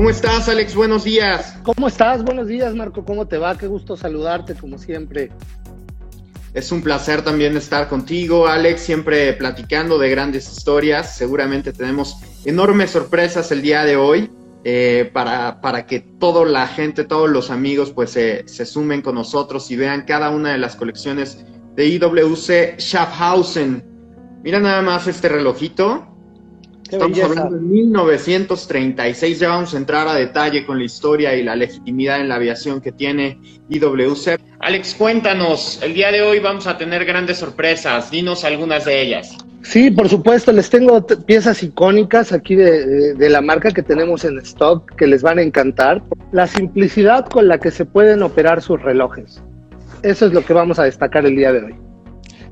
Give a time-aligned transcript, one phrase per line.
[0.00, 0.74] ¿Cómo estás, Alex?
[0.74, 1.58] Buenos días.
[1.62, 2.24] ¿Cómo estás?
[2.24, 3.04] Buenos días, Marco.
[3.04, 3.58] ¿Cómo te va?
[3.58, 5.30] Qué gusto saludarte, como siempre.
[6.54, 11.14] Es un placer también estar contigo, Alex, siempre platicando de grandes historias.
[11.14, 12.16] Seguramente tenemos
[12.46, 14.30] enormes sorpresas el día de hoy
[14.64, 19.70] eh, para, para, que toda la gente, todos los amigos, pues se sumen con nosotros
[19.70, 21.44] y vean cada una de las colecciones
[21.76, 23.84] de IWC Schaffhausen.
[24.42, 26.09] Mira nada más este relojito.
[26.90, 29.38] Estamos hablando de 1936.
[29.38, 32.80] Ya vamos a entrar a detalle con la historia y la legitimidad en la aviación
[32.80, 34.40] que tiene IWC.
[34.58, 35.80] Alex, cuéntanos.
[35.82, 38.10] El día de hoy vamos a tener grandes sorpresas.
[38.10, 39.36] Dinos algunas de ellas.
[39.62, 40.52] Sí, por supuesto.
[40.52, 45.22] Les tengo piezas icónicas aquí de, de la marca que tenemos en stock que les
[45.22, 46.02] van a encantar.
[46.32, 49.40] La simplicidad con la que se pueden operar sus relojes.
[50.02, 51.89] Eso es lo que vamos a destacar el día de hoy.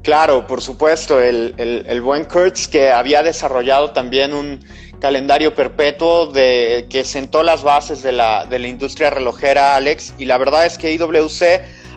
[0.02, 4.64] Claro, por supuesto, el, el, buen Kurtz que había desarrollado también un
[5.00, 10.24] calendario perpetuo de, que sentó las bases de la, de la industria relojera, Alex, y
[10.24, 11.42] la verdad es que IWC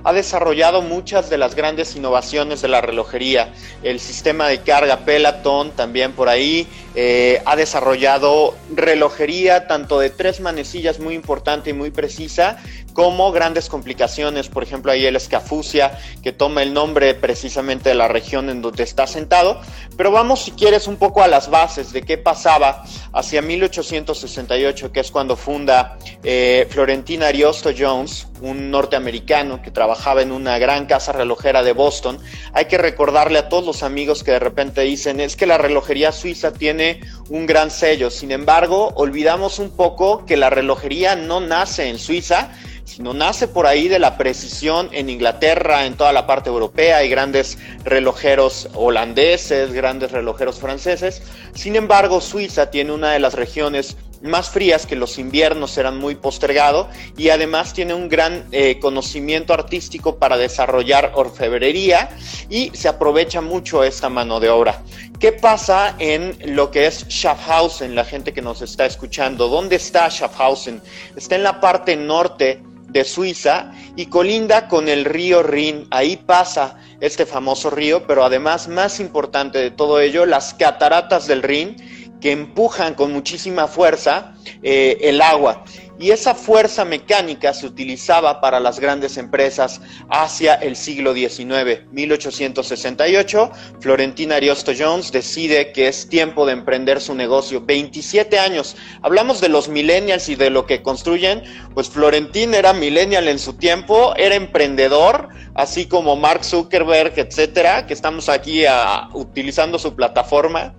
[0.03, 3.53] ha desarrollado muchas de las grandes innovaciones de la relojería.
[3.83, 10.39] El sistema de carga Peloton también por ahí eh, ha desarrollado relojería tanto de tres
[10.39, 12.57] manecillas muy importante y muy precisa
[12.93, 18.07] como grandes complicaciones, por ejemplo ahí el escafusia que toma el nombre precisamente de la
[18.07, 19.59] región en donde está sentado,
[19.97, 24.99] pero vamos si quieres un poco a las bases de qué pasaba hacia 1868, que
[24.99, 31.11] es cuando funda eh, Florentina Ariosto Jones, un norteamericano que trabajaba en una gran casa
[31.11, 32.19] relojera de Boston.
[32.53, 36.11] Hay que recordarle a todos los amigos que de repente dicen, es que la relojería
[36.11, 41.89] suiza tiene un gran sello, sin embargo, olvidamos un poco que la relojería no nace
[41.89, 42.51] en Suiza,
[42.95, 47.09] sino nace por ahí de la precisión en Inglaterra, en toda la parte europea, hay
[47.09, 51.21] grandes relojeros holandeses, grandes relojeros franceses.
[51.55, 56.15] Sin embargo, Suiza tiene una de las regiones más frías, que los inviernos eran muy
[56.15, 62.09] postergados y además tiene un gran eh, conocimiento artístico para desarrollar orfebrería
[62.49, 64.83] y se aprovecha mucho esta mano de obra.
[65.19, 69.47] ¿Qué pasa en lo que es Schaffhausen, la gente que nos está escuchando?
[69.47, 70.81] ¿Dónde está Schaffhausen?
[71.15, 75.87] Está en la parte norte de Suiza y colinda con el río Rin.
[75.91, 81.41] Ahí pasa este famoso río, pero además, más importante de todo ello, las cataratas del
[81.41, 81.75] Rin
[82.19, 85.63] que empujan con muchísima fuerza eh, el agua
[86.01, 91.85] y esa fuerza mecánica se utilizaba para las grandes empresas hacia el siglo XIX.
[91.91, 97.61] 1868, Florentina Ariosto Jones decide que es tiempo de emprender su negocio.
[97.61, 98.75] 27 años.
[99.03, 101.43] Hablamos de los millennials y de lo que construyen.
[101.75, 107.93] Pues Florentín era millennial en su tiempo, era emprendedor, así como Mark Zuckerberg, etcétera, que
[107.93, 110.73] estamos aquí ah, utilizando su plataforma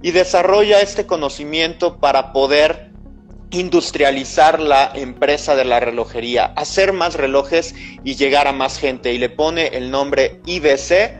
[0.00, 2.89] y desarrolla este conocimiento para poder
[3.50, 7.74] industrializar la empresa de la relojería, hacer más relojes
[8.04, 9.12] y llegar a más gente.
[9.12, 11.18] Y le pone el nombre IBC,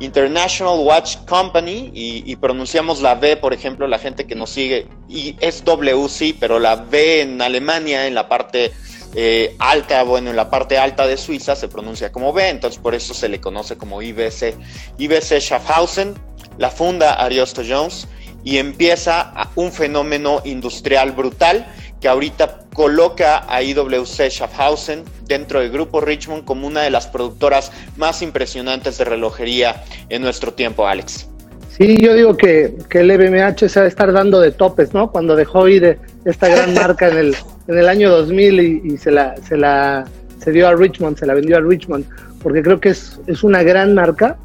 [0.00, 5.36] International Watch Company, y, pronunciamos la V, por ejemplo, la gente que nos sigue, y
[5.40, 8.72] es WC, pero la V en Alemania, en la parte
[9.14, 12.94] eh, alta, bueno, en la parte alta de Suiza se pronuncia como V, entonces por
[12.94, 14.54] eso se le conoce como IBC.
[14.98, 16.14] IBC Schaffhausen,
[16.58, 18.06] la funda Ariosto Jones,
[18.46, 21.66] y empieza un fenómeno industrial brutal
[22.00, 27.72] que ahorita coloca a IWC Schaffhausen dentro del grupo Richmond como una de las productoras
[27.96, 31.28] más impresionantes de relojería en nuestro tiempo, Alex.
[31.76, 35.10] Sí, yo digo que, que el EBMH se va a estar dando de topes, ¿no?
[35.10, 37.36] Cuando dejó ir esta gran marca en el,
[37.66, 40.06] en el año 2000 y, se, la, se la
[40.38, 42.06] se dio a Richmond, se la vendió a Richmond,
[42.44, 44.38] porque creo que es, es una gran marca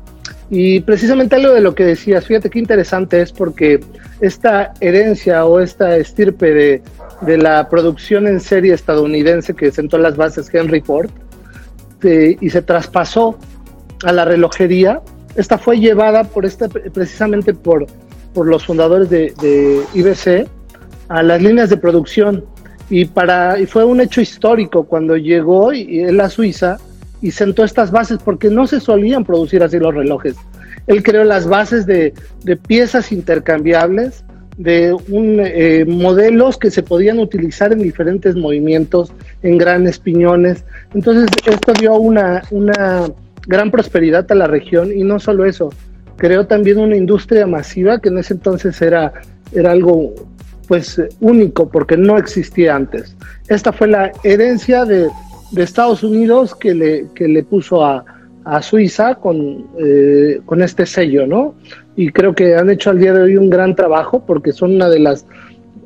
[0.53, 3.79] y precisamente algo de lo que decías, fíjate qué interesante es porque
[4.19, 6.83] esta herencia o esta estirpe de,
[7.21, 11.09] de la producción en serie estadounidense que sentó las bases Henry Ford
[12.03, 13.39] eh, y se traspasó
[14.03, 15.01] a la relojería,
[15.35, 17.85] esta fue llevada por esta, precisamente por,
[18.33, 20.49] por los fundadores de, de IBC
[21.07, 22.43] a las líneas de producción.
[22.89, 26.77] Y, para, y fue un hecho histórico cuando llegó y, en la Suiza
[27.21, 30.35] y sentó estas bases porque no se solían producir así los relojes.
[30.87, 32.13] Él creó las bases de,
[32.67, 34.23] piezas intercambiables,
[34.57, 39.13] de un, eh, modelos que se podían utilizar en diferentes movimientos,
[39.43, 40.65] en grandes piñones.
[40.93, 43.05] Entonces esto dio una, una
[43.47, 45.71] gran prosperidad a la región y no solo eso,
[46.17, 49.13] creó también una industria masiva que en ese entonces era,
[49.53, 50.13] era algo
[50.67, 53.15] pues único porque no existía antes.
[53.47, 55.09] Esta fue la herencia de,
[55.51, 58.03] de Estados Unidos que le, que le puso a,
[58.45, 61.55] a Suiza con, eh, con este sello, ¿no?
[61.95, 64.89] Y creo que han hecho al día de hoy un gran trabajo porque son una
[64.89, 65.25] de las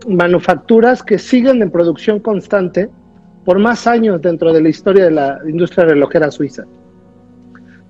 [0.08, 2.90] manufacturas que siguen en producción constante
[3.44, 6.64] por más años dentro de la historia de la industria relojera suiza.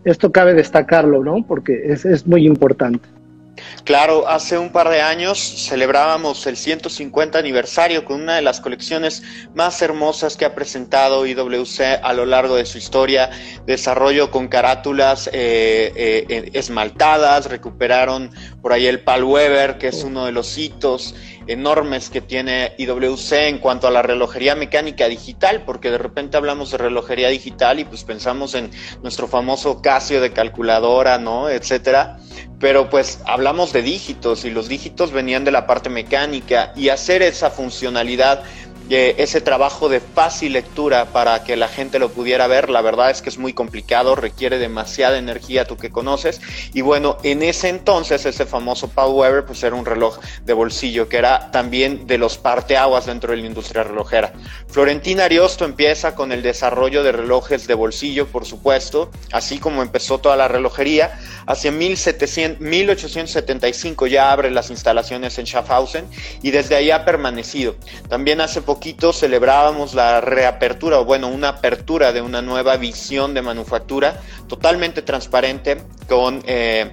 [0.03, 1.45] Esto cabe destacarlo, ¿no?
[1.45, 3.07] Porque es, es muy importante.
[3.83, 9.23] Claro, hace un par de años celebrábamos el 150 aniversario con una de las colecciones
[9.53, 13.29] más hermosas que ha presentado IWC a lo largo de su historia.
[13.65, 18.31] Desarrollo con carátulas eh, eh, esmaltadas, recuperaron
[18.61, 21.15] por ahí el Pal Weber, que es uno de los hitos
[21.47, 26.71] enormes que tiene IWC en cuanto a la relojería mecánica digital, porque de repente hablamos
[26.71, 28.71] de relojería digital y pues pensamos en
[29.03, 31.49] nuestro famoso Casio de calculadora, ¿no?
[31.49, 32.17] Etcétera
[32.59, 37.21] pero pues hablamos de dígitos y los dígitos venían de la parte mecánica y hacer
[37.21, 38.43] esa funcionalidad
[38.89, 43.21] ese trabajo de fácil lectura para que la gente lo pudiera ver, la verdad es
[43.21, 46.39] que es muy complicado, requiere demasiada energía, tú que conoces.
[46.73, 51.09] Y bueno, en ese entonces, ese famoso Paul Weber, pues era un reloj de bolsillo,
[51.09, 54.33] que era también de los parteaguas dentro de la industria relojera.
[54.67, 60.19] Florentina Ariosto empieza con el desarrollo de relojes de bolsillo, por supuesto, así como empezó
[60.19, 61.19] toda la relojería.
[61.47, 66.05] Hacia 1700, 1875 ya abre las instalaciones en Schaffhausen
[66.41, 67.75] y desde ahí ha permanecido.
[68.09, 73.33] También hace poco poquito celebrábamos la reapertura, o bueno, una apertura de una nueva visión
[73.33, 75.77] de manufactura totalmente transparente
[76.09, 76.43] con...
[76.45, 76.91] Eh,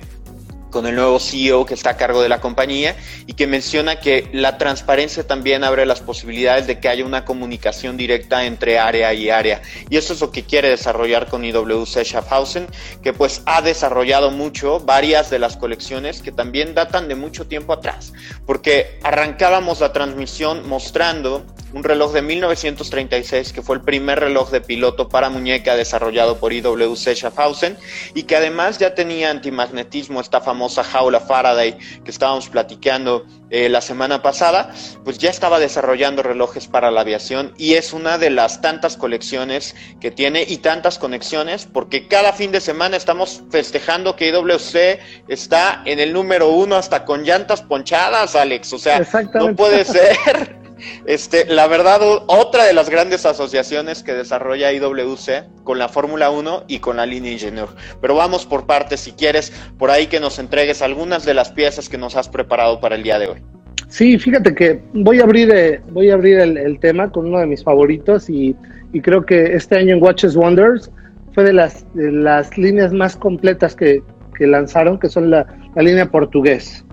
[0.72, 2.96] con el nuevo CEO que está a cargo de la compañía
[3.26, 7.96] y que menciona que la transparencia también abre las posibilidades de que haya una comunicación
[7.96, 9.62] directa entre área y área.
[9.88, 12.66] Y eso es lo que quiere desarrollar con IWC Schaffhausen,
[13.02, 17.72] que pues ha desarrollado mucho varias de las colecciones que también datan de mucho tiempo
[17.74, 18.12] atrás,
[18.46, 24.60] porque arrancábamos la transmisión mostrando un reloj de 1936 que fue el primer reloj de
[24.60, 27.78] piloto para muñeca desarrollado por IWC Schaffhausen
[28.14, 33.82] y que además ya tenía antimagnetismo, esta famosa jaula Faraday que estábamos platicando eh, la
[33.82, 34.72] semana pasada,
[35.04, 39.74] pues ya estaba desarrollando relojes para la aviación y es una de las tantas colecciones
[40.00, 45.82] que tiene y tantas conexiones porque cada fin de semana estamos festejando que IWC está
[45.84, 50.61] en el número uno hasta con llantas ponchadas, Alex, o sea, no puede ser.
[51.06, 56.64] Este, la verdad, otra de las grandes asociaciones que desarrolla IWC con la Fórmula 1
[56.69, 57.69] y con la línea Ingenieur.
[58.00, 61.88] Pero vamos por partes, si quieres, por ahí que nos entregues algunas de las piezas
[61.88, 63.43] que nos has preparado para el día de hoy.
[63.88, 67.46] Sí, fíjate que voy a abrir, eh, voy a abrir el, tema con uno de
[67.46, 68.56] mis favoritos y,
[69.02, 70.90] creo que este año en Watches Wonders
[71.34, 74.02] fue de las, las líneas más completas que,
[74.40, 75.46] lanzaron, que son la,
[75.76, 76.84] la línea portugués.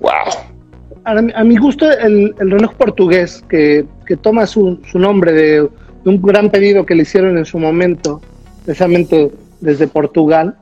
[0.00, 0.53] ¡Wow!
[1.04, 3.86] A, mi gusto, el, reloj portugués, que,
[4.22, 5.68] toma su, nombre de,
[6.04, 8.20] un gran pedido que le hicieron en su momento,
[8.64, 9.30] precisamente
[9.60, 10.56] desde Portugal,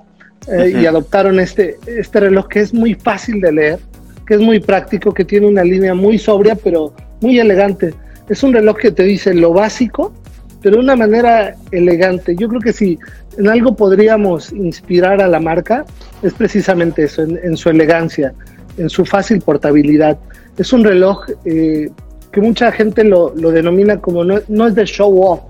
[0.48, 3.78] eh, y adoptaron este, este reloj que es muy fácil de leer,
[4.26, 7.94] que es muy práctico, que tiene una línea muy sobria, pero muy elegante.
[8.28, 10.12] Es un reloj que te dice lo básico,
[10.60, 12.34] pero de una manera elegante.
[12.36, 12.98] Yo creo que si
[13.38, 15.84] en algo podríamos inspirar a la marca,
[16.22, 18.34] es precisamente eso, en su elegancia
[18.78, 20.18] en su fácil portabilidad.
[20.56, 21.90] Es un reloj eh,
[22.30, 25.40] que mucha gente lo, denomina como no, es de show off,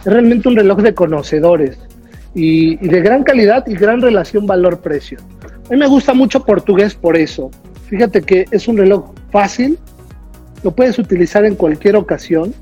[0.00, 1.78] es realmente un reloj de conocedores
[2.34, 5.18] y, de gran calidad y gran relación valor-precio.
[5.66, 7.50] A mí me gusta mucho portugués por eso.
[7.88, 9.78] Fíjate que es un reloj fácil,
[10.62, 12.54] lo puedes utilizar en cualquier ocasión,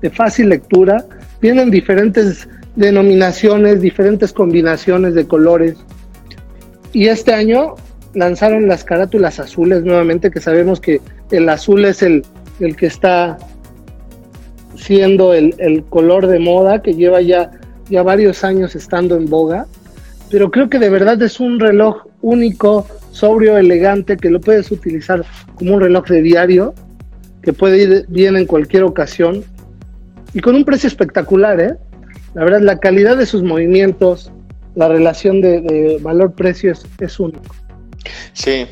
[0.00, 1.04] de fácil lectura,
[1.40, 5.76] tienen diferentes denominaciones, diferentes combinaciones de colores.
[6.92, 7.74] Y este año
[8.14, 12.24] lanzaron las carátulas azules nuevamente, que sabemos que el azul es el,
[12.60, 13.38] el que está
[14.76, 17.50] siendo el, el, color de moda, que lleva ya,
[17.88, 19.66] ya varios años estando en boga.
[20.30, 25.24] Pero creo que de verdad es un reloj único, sobrio, elegante, que lo puedes utilizar
[25.54, 26.74] como un reloj de diario,
[27.42, 29.44] que puede ir bien en cualquier ocasión
[30.34, 31.76] y con un precio espectacular, ¿eh?
[32.34, 34.32] La verdad, la calidad de sus movimientos,
[34.74, 37.54] la relación de, valor-precio es, es único.
[38.32, 38.66] Sí,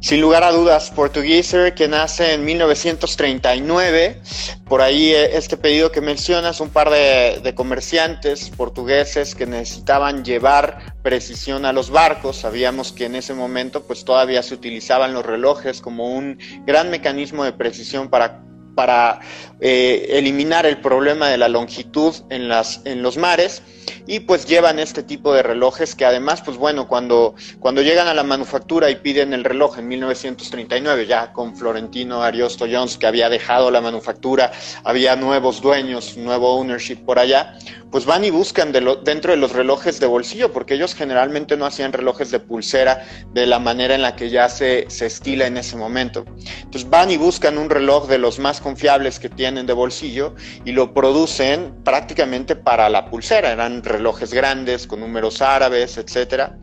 [0.00, 4.22] sin lugar a dudas, Portugueser, que nace en 1939,
[4.66, 10.94] por ahí eh, este pedido que mencionas, un par de, comerciantes portugueses que necesitaban llevar
[11.02, 15.82] precisión a los barcos, sabíamos que en ese momento pues todavía se utilizaban los relojes
[15.82, 18.42] como un gran mecanismo de precisión para
[18.74, 19.20] para
[19.60, 23.62] eh, eliminar el problema de la longitud en, las, en los mares
[24.06, 28.14] y pues llevan este tipo de relojes que además, pues bueno, cuando, cuando llegan a
[28.14, 33.28] la manufactura y piden el reloj en 1939, ya con Florentino Ariosto Jones, que había
[33.28, 34.52] dejado la manufactura,
[34.84, 37.58] había nuevos dueños, nuevo ownership por allá,
[37.90, 41.92] pues van y buscan dentro de los relojes de bolsillo, porque ellos generalmente no hacían
[41.92, 45.76] relojes de pulsera de la manera en la que ya se, se estila en ese
[45.76, 46.24] momento.
[46.62, 50.72] Entonces van y buscan un reloj de los más confiables que tienen de bolsillo y
[50.72, 53.52] lo producen prácticamente para la pulsera.
[53.52, 56.56] Eran relojes grandes con números árabes, etcétera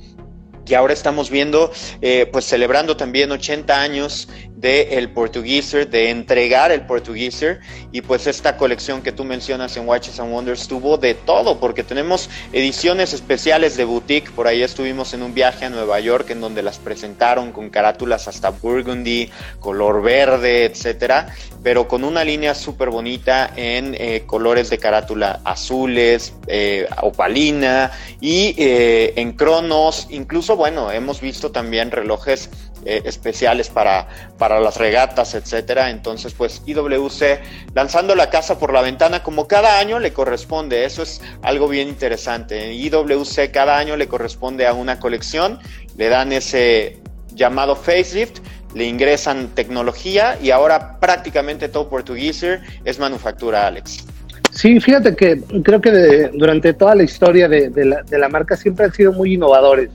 [0.67, 6.71] y ahora estamos viendo, eh, pues celebrando también 80 años del el Portugueser, de entregar
[6.71, 7.59] el Portugueser,
[7.91, 11.83] y pues esta colección que tú mencionas en Watches and Wonders tuvo de todo, porque
[11.83, 16.41] tenemos ediciones especiales de boutique, por ahí estuvimos en un viaje a Nueva York en
[16.41, 22.89] donde las presentaron con carátulas hasta burgundy, color verde, etcétera, pero con una línea súper
[22.89, 31.21] bonita en eh, colores de carátula azules, eh, opalina y en cronos, incluso bueno, hemos
[31.21, 32.49] visto también relojes
[32.85, 34.07] eh, especiales para,
[34.37, 35.89] para las regatas, etcétera.
[35.89, 40.85] Entonces, pues IWC lanzando la casa por la ventana como cada año le corresponde.
[40.85, 42.73] Eso es algo bien interesante.
[42.73, 45.59] IWC cada año le corresponde a una colección,
[45.95, 46.99] le dan ese
[47.33, 48.39] llamado facelift
[48.73, 54.05] le ingresan tecnología y ahora prácticamente todo Portugueser es manufactura, Alex.
[54.51, 58.85] Sí, fíjate que creo que durante toda la historia de, la, de, la, marca siempre
[58.85, 59.89] han sido muy innovadores.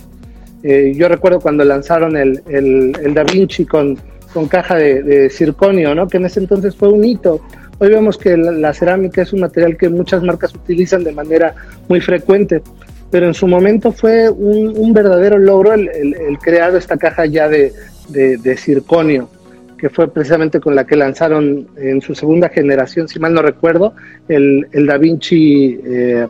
[0.62, 3.98] Eh, yo recuerdo cuando lanzaron el, el, Da Vinci con,
[4.32, 6.06] con caja de, circonio, ¿no?
[6.06, 7.40] que en ese entonces fue un hito.
[7.78, 11.54] Hoy vemos que la, cerámica es un material que muchas marcas utilizan de manera
[11.88, 12.62] muy frecuente,
[13.10, 17.72] pero en su momento fue un, verdadero logro el, el, crear esta caja ya de,
[18.08, 19.28] de, circonio,
[19.76, 23.94] que fue precisamente con la que lanzaron en su segunda generación, si mal no recuerdo,
[24.28, 26.28] el, Da Vinci eh,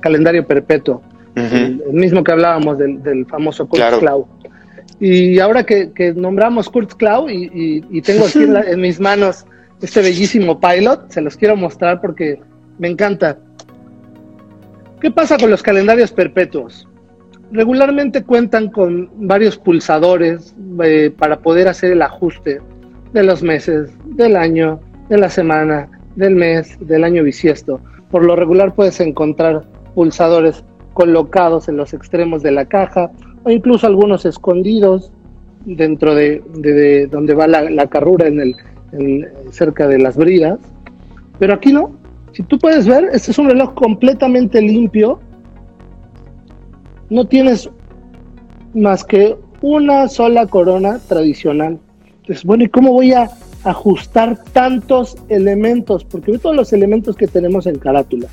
[0.00, 1.02] calendario perpetuo
[1.36, 4.26] el, mismo que hablábamos del, famoso Kurzklau.
[4.98, 9.46] Y ahora que, nombramos Kurzklau y, y, tengo aquí en, mis manos
[9.82, 12.40] este bellísimo pilot, se los quiero mostrar porque
[12.78, 13.38] me encanta.
[15.00, 16.88] ¿Qué pasa con los calendarios perpetuos?
[17.52, 22.60] Regularmente cuentan con varios pulsadores eh, para poder hacer el ajuste
[23.12, 27.80] de los meses, del año, de la semana, del mes, del año bisiesto.
[28.10, 29.64] Por lo regular puedes encontrar
[29.94, 30.64] pulsadores
[30.96, 33.10] colocados en los extremos de la caja
[33.44, 35.12] o incluso algunos escondidos
[35.66, 40.58] dentro de, donde va la, carrura en el, cerca de las bridas.
[41.38, 41.90] Pero aquí no.
[42.32, 45.20] Si tú puedes ver, este es un reloj completamente limpio.
[47.10, 47.68] No tienes
[48.72, 51.78] más que una sola corona tradicional.
[52.22, 53.28] Entonces, bueno, ¿y cómo voy a
[53.64, 56.04] ajustar tantos elementos?
[56.04, 58.28] Porque todos los elementos que tenemos en carátula.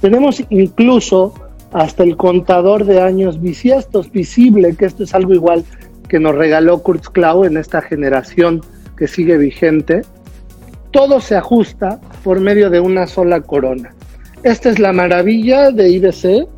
[0.00, 1.34] Tenemos incluso
[1.76, 5.62] hasta el contador de años bisiestos visible, que esto es algo igual
[6.08, 8.62] que nos regaló Kurzklau en esta generación
[8.96, 10.00] que sigue vigente.
[10.90, 13.94] Todo se ajusta por medio de una sola corona.
[14.42, 16.48] Esta es la maravilla de IBC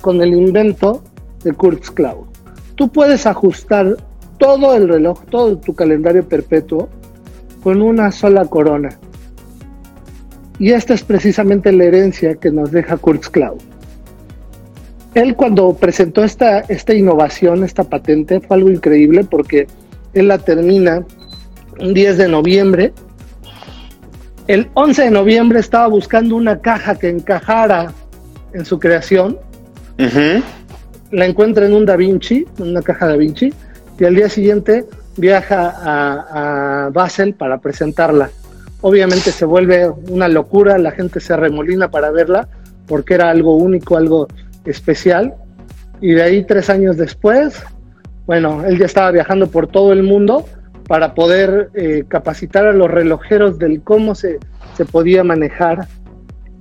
[0.00, 1.04] con el invento
[1.44, 2.26] de Kurzklau.
[2.76, 3.94] Tú puedes ajustar
[4.38, 6.88] todo el reloj, todo tu calendario perpetuo
[7.62, 8.98] con una sola corona.
[10.58, 13.58] Y esta es precisamente la herencia que nos deja Kurzklau.
[15.14, 19.66] Él cuando presentó esta, esta innovación, esta patente, fue algo increíble porque
[20.12, 21.04] él la termina
[21.80, 22.92] un 10 de noviembre.
[24.46, 27.92] El 11 de noviembre estaba buscando una caja que encajara
[28.52, 29.38] en su creación.
[31.10, 33.52] La encuentra en un Da Vinci, en una caja Da Vinci,
[33.98, 34.84] y al día siguiente
[35.16, 38.30] viaja a, a Basel para presentarla.
[38.86, 42.46] Obviamente se vuelve una locura, la gente se remolina para verla
[42.86, 44.28] porque era algo único, algo
[44.64, 45.34] especial.
[46.00, 47.64] Y de ahí tres años después,
[48.26, 50.44] bueno, él ya estaba viajando por todo el mundo
[50.86, 54.38] para poder eh, capacitar a los relojeros del cómo se,
[54.76, 55.88] se podía manejar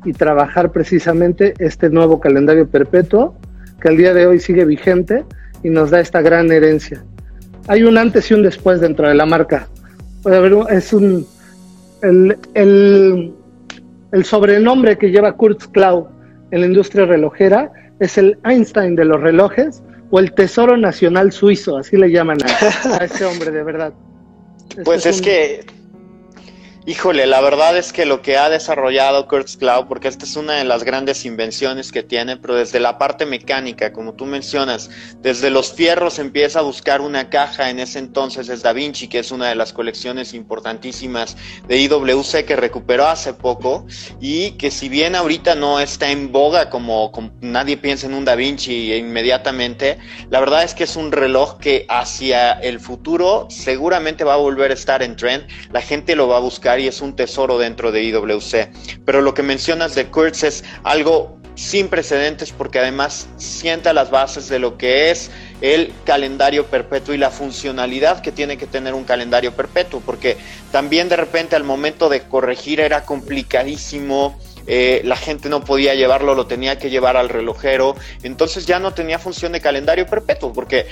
[0.04, 3.36] y trabajar precisamente este nuevo calendario perpetuo
[3.80, 5.24] que al día de hoy sigue vigente
[5.62, 7.04] y nos da esta gran herencia.
[7.68, 9.68] Hay un antes y un después dentro de la marca.
[10.24, 11.28] Puede haber, es un,
[12.06, 13.34] el,
[14.12, 16.08] el, sobrenombre que lleva Kurzklau
[16.52, 19.82] en la industria relojera es el Einstein de los relojes
[20.12, 23.94] o el Tesoro Nacional Suizo, así le llaman a, ese hombre de verdad.
[24.84, 25.66] pues es, que
[26.88, 30.54] Híjole, la verdad es que lo que ha desarrollado Kurtz Cloud, porque esta es una
[30.54, 35.50] de las grandes invenciones que tiene, pero desde la parte mecánica, como tú mencionas, desde
[35.50, 39.32] los fierros empieza a buscar una caja, en ese entonces es Da Vinci, que es
[39.32, 41.36] una de las colecciones importantísimas
[41.68, 43.88] de IWC que recuperó hace poco
[44.22, 48.26] y que si bien ahorita no está en boga como, como nadie piensa en un
[48.26, 49.98] Da Vinci inmediatamente,
[50.30, 54.70] la verdad es que es un reloj que hacia el futuro seguramente va a volver
[54.70, 57.92] a estar en trend, la gente lo va a buscar y es un tesoro dentro
[57.92, 58.70] de IWC.
[59.06, 64.50] Pero lo que mencionas de Kurtz es algo sin precedentes porque además sienta las bases
[64.50, 69.06] de lo que es el calendario perpetuo y la funcionalidad que tiene que tener un
[69.06, 70.38] calendario perpetuo, porque
[70.72, 76.36] también de repente al momento de corregir era complicadísimo, eh, la gente no podía llevarlo,
[76.36, 80.88] lo tenía que llevar al relojero, entonces ya no tenía función de calendario perpetuo, porque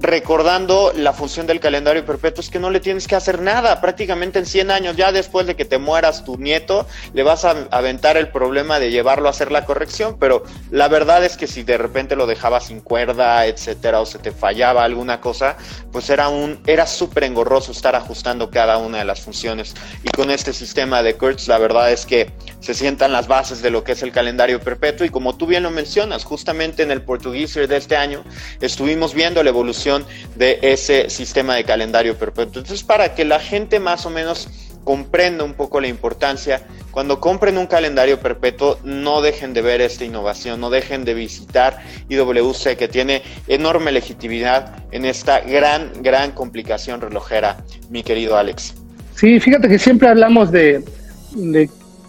[0.00, 4.38] recordando la función del calendario perpetuo es que no le tienes que hacer nada, prácticamente
[4.38, 8.16] en 100 años, ya después de que te mueras tu nieto, le vas a aventar
[8.16, 11.78] el problema de llevarlo a hacer la corrección, pero la verdad es que si de
[11.78, 15.56] repente lo dejabas sin cuerda, etcétera, o se te fallaba alguna cosa,
[15.90, 19.74] pues era un era súper engorroso estar ajustando cada una de las funciones.
[20.02, 23.70] Y con este sistema de Kurtz, la verdad es que se sientan las bases de
[23.70, 27.02] lo que es el calendario perpetuo y como tú bien lo mencionas, justamente en el
[27.02, 28.24] portugués de este año
[28.60, 29.87] estuvimos viendo la evolución
[30.36, 32.60] de ese sistema de calendario perpetuo.
[32.60, 34.48] Entonces, para que la gente más o menos
[34.84, 40.04] comprenda un poco la importancia, cuando compren un calendario perpetuo, no dejen de ver esta
[40.04, 41.78] innovación, no dejen de visitar
[42.08, 47.58] IWC, que tiene enorme legitimidad en esta gran, gran complicación relojera,
[47.90, 48.74] mi querido Alex.
[49.14, 50.82] Sí, fíjate que siempre hablamos de,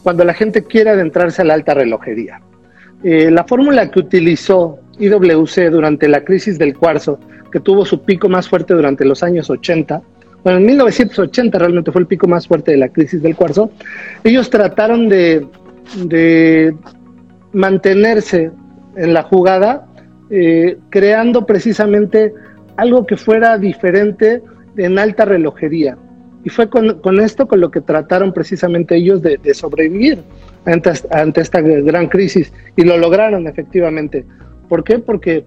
[0.03, 2.39] cuando la gente quiere adentrarse a la alta relojería.
[3.03, 7.19] Eh, la fórmula que utilizó IWC durante la crisis del cuarzo
[7.51, 10.01] que tuvo su pico más fuerte durante los años 80.
[10.43, 13.71] Bueno, en 1980 realmente fue el pico más fuerte de la crisis del cuarzo.
[14.23, 15.45] Ellos trataron de,
[17.51, 18.51] mantenerse
[18.95, 19.87] en la jugada,
[20.29, 22.33] eh, creando precisamente
[22.77, 24.41] algo que fuera diferente
[24.77, 25.97] en alta relojería.
[26.45, 30.19] Y fue con, esto con lo que trataron precisamente ellos de, sobrevivir
[30.65, 32.53] ante, ante, esta gran crisis.
[32.77, 34.25] Y lo lograron efectivamente.
[34.69, 34.99] ¿Por qué?
[34.99, 35.43] Porque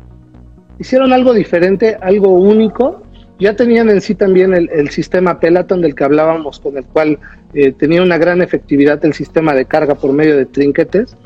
[0.79, 3.03] hicieron algo diferente, algo único.
[3.39, 7.19] Ya tenían en sí también el, sistema Peloton del que hablábamos, con el cual
[7.55, 11.17] eh, tenía una gran efectividad el sistema de carga por medio de trinquetes.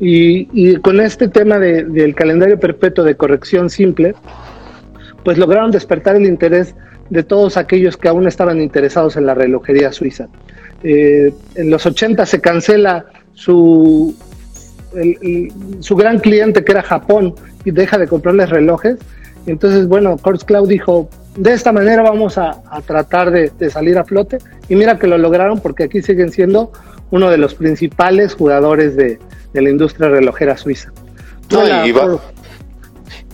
[0.00, 4.14] Y, con este tema del calendario perpetuo de corrección simple,
[5.24, 6.74] pues lograron despertar el interés
[7.10, 10.28] de todos aquellos que aún estaban interesados en la relojería suiza.
[10.82, 14.16] Eh, en los 80 se cancela su,
[15.80, 18.96] su gran cliente que era Japón y deja de comprarles relojes.
[19.46, 24.38] Entonces, bueno, Quartz Cloud dijo, de esta manera vamos a, tratar de, salir a flote.
[24.68, 26.72] Y mira que lo lograron porque aquí siguen siendo
[27.10, 29.18] uno de los principales jugadores de,
[29.52, 30.92] la industria relojera suiza.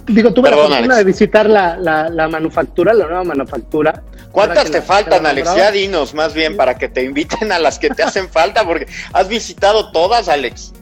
[0.06, 4.02] digo, tuve la fortuna de visitar la, la, manufactura, la nueva manufactura.
[4.32, 5.54] ¿Cuántas te faltan, Alex?
[5.56, 8.86] Ya dinos más bien para que te inviten a las que te hacen falta, porque
[9.12, 10.72] has visitado todas, Alex.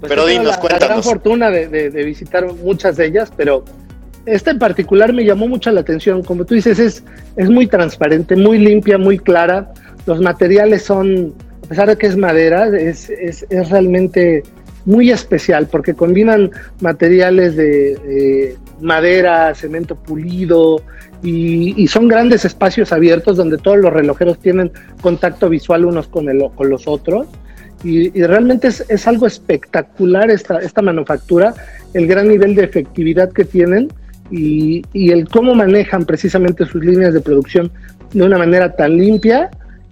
[0.00, 0.80] Pues pero dinos, la, cuéntanos.
[0.80, 3.64] La gran fortuna de, visitar muchas de ellas, pero
[4.26, 6.22] esta en particular me llamó mucho la atención.
[6.22, 7.02] Como tú dices, es,
[7.36, 9.72] es muy transparente, muy limpia, muy clara.
[10.06, 11.34] Los materiales son,
[11.64, 14.44] a pesar de que es madera, es, es, es realmente
[14.84, 20.80] muy especial porque combinan materiales de, madera, cemento pulido
[21.22, 24.70] y, y, son grandes espacios abiertos donde todos los relojeros tienen
[25.02, 27.26] contacto visual unos con, el, con los otros
[27.84, 31.54] y, realmente es, algo espectacular esta, esta manufactura,
[31.94, 33.88] el gran nivel de efectividad que tienen
[34.30, 37.70] y, el cómo manejan precisamente sus líneas de producción
[38.12, 39.50] de una manera tan limpia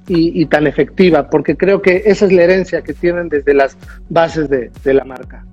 [0.08, 3.76] y, tan efectiva, porque creo que esa es la herencia que tienen desde las
[4.08, 5.44] bases de la marca.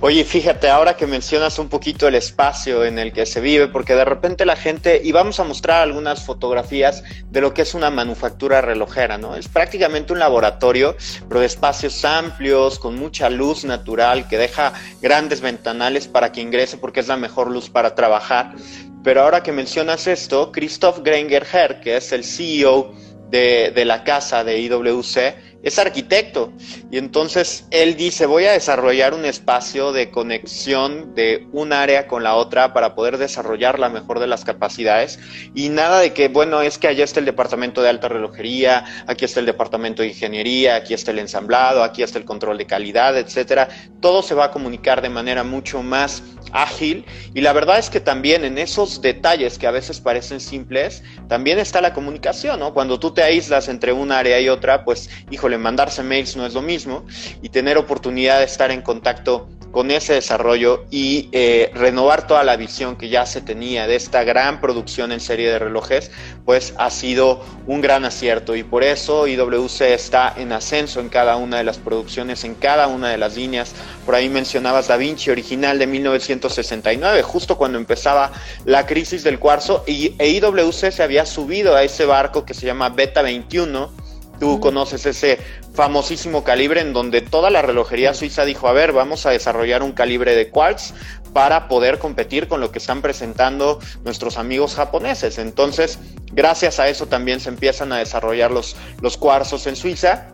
[0.00, 3.94] Oye, fíjate, ahora que mencionas un poquito el espacio en el que se vive, porque
[3.94, 7.90] de repente la gente, y vamos a mostrar algunas fotografías de lo que es una
[7.90, 9.36] manufactura relojera, ¿no?
[9.36, 10.96] Es prácticamente un laboratorio,
[11.28, 16.76] pero de espacios amplios, con mucha luz natural, que deja grandes ventanales para que ingrese,
[16.76, 18.54] porque es la mejor luz para trabajar.
[19.02, 22.92] Pero ahora que mencionas esto, Christoph Grenger Herr, que es el CEO
[23.30, 26.52] de, de la casa de IWC, es arquitecto
[26.92, 32.22] y entonces él dice voy a desarrollar un espacio de conexión de un área con
[32.22, 35.18] la otra para poder desarrollar la mejor de las capacidades
[35.56, 39.24] y nada de que bueno es que allá está el departamento de alta relojería, aquí
[39.24, 43.18] está el departamento de ingeniería, aquí está el ensamblado, aquí está el control de calidad,
[43.18, 43.68] etcétera.
[44.00, 46.22] Todo se va a comunicar de manera mucho más
[46.52, 47.04] ágil
[47.34, 51.58] y la verdad es que también en esos detalles que a veces parecen simples, también
[51.58, 52.72] está la comunicación, ¿no?
[52.74, 56.54] Cuando tú te aíslas entre un área y otra, pues híjole, mandarse mails no es
[56.54, 57.04] lo mismo
[57.42, 62.56] y tener oportunidad de estar en contacto con ese desarrollo y eh, renovar toda la
[62.56, 66.10] visión que ya se tenía de esta gran producción en serie de relojes,
[66.46, 68.56] pues ha sido un gran acierto.
[68.56, 72.86] Y por eso IWC está en ascenso en cada una de las producciones, en cada
[72.86, 73.74] una de las líneas.
[74.06, 78.32] Por ahí mencionabas Da Vinci original de 1969, justo cuando empezaba
[78.64, 79.84] la crisis del cuarzo.
[79.86, 84.06] Y e IWC se había subido a ese barco que se llama Beta 21
[84.38, 85.38] Tú conoces ese
[85.76, 89.92] famosísimo calibre en donde toda la relojería suiza dijo, a ver, vamos a desarrollar un
[89.92, 90.94] calibre de quartz
[91.34, 95.36] para poder competir con lo que están presentando nuestros amigos japoneses.
[95.36, 95.98] Entonces,
[96.32, 100.28] gracias a eso también se empiezan a desarrollar los, los cuarzos en Suiza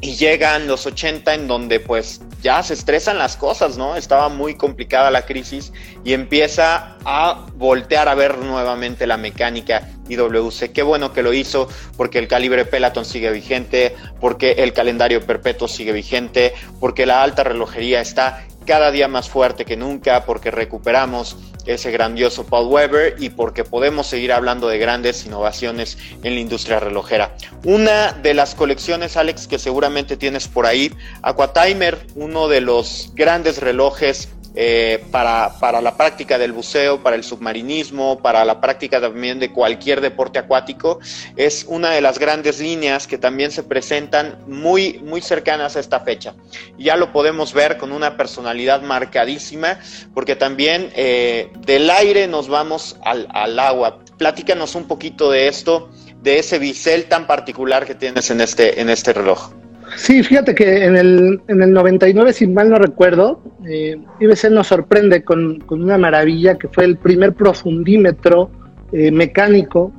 [0.00, 3.96] y llegan los 80 en donde pues ya se estresan las cosas, ¿no?
[3.96, 5.72] Estaba muy complicada la crisis
[6.02, 10.72] y empieza a voltear a ver nuevamente la mecánica IWC.
[10.72, 15.68] Qué bueno que lo hizo porque el calibre Peloton sigue vigente, porque el calendario perpetuo
[15.68, 21.38] sigue vigente, porque la alta relojería está cada día más fuerte que nunca, porque recuperamos
[21.64, 26.78] ese grandioso Paul Weber y porque podemos seguir hablando de grandes innovaciones en la industria
[26.78, 27.34] relojera.
[27.64, 30.92] Una de las colecciones, Alex, que seguramente tienes por ahí,
[31.22, 34.28] Aquatimer, uno de los grandes relojes
[34.60, 40.00] eh, para, la práctica del buceo, para el submarinismo, para la práctica también de cualquier
[40.00, 40.98] deporte acuático,
[41.36, 46.00] es una de las grandes líneas que también se presentan muy, muy cercanas a esta
[46.00, 46.34] fecha.
[46.76, 49.78] Ya lo podemos ver con una personalidad marcadísima,
[50.12, 54.00] porque también eh, del aire nos vamos al, al agua.
[54.16, 55.88] Platícanos un poquito de esto,
[56.20, 59.52] de ese bisel tan particular que tienes en este, en este reloj.
[59.98, 64.68] Sí, fíjate que en el, en el 99, si mal no recuerdo, eh, IBC nos
[64.68, 68.48] sorprende con, una maravilla que fue el primer profundímetro
[68.92, 69.92] eh, mecánico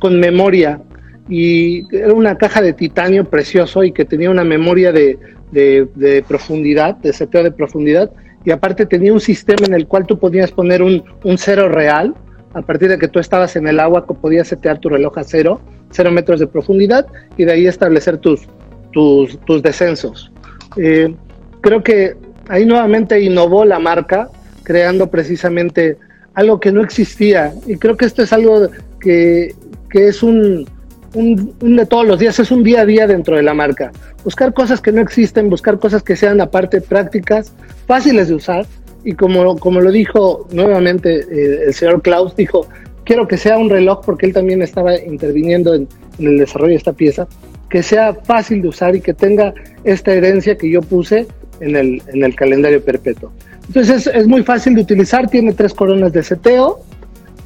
[0.00, 0.80] con memoria.
[1.28, 5.18] Y era una caja de titanio precioso y que tenía una memoria de,
[5.50, 8.12] de, profundidad, de seteo de profundidad.
[8.44, 12.14] Y aparte tenía un sistema en el cual tú podías poner un, un cero real.
[12.54, 15.60] A partir de que tú estabas en el agua, podías setear tu reloj a cero,
[15.90, 18.46] cero metros de profundidad, y de ahí establecer tus,
[18.92, 20.30] tus, tus descensos.
[20.76, 21.14] Eh,
[21.60, 22.14] creo que
[22.48, 24.28] ahí nuevamente innovó la marca,
[24.62, 25.96] creando precisamente
[26.34, 27.52] algo que no existía.
[27.66, 28.68] Y creo que esto es algo
[29.00, 29.54] que,
[29.90, 30.68] que es un,
[31.14, 33.92] un, de todos los días, es un día a día dentro de la marca.
[34.24, 37.52] Buscar cosas que no existen, buscar cosas que sean aparte prácticas,
[37.86, 38.66] fáciles de usar.
[39.04, 42.68] Y como, como lo dijo nuevamente eh, el señor Klaus, dijo,
[43.04, 46.76] quiero que sea un reloj porque él también estaba interviniendo en, en el desarrollo de
[46.76, 47.26] esta pieza
[47.72, 51.26] que sea fácil de usar y que tenga esta herencia que yo puse
[51.60, 53.32] en el, en el calendario perpetuo.
[53.66, 56.80] Entonces es, muy fácil de utilizar, tiene tres coronas de seteo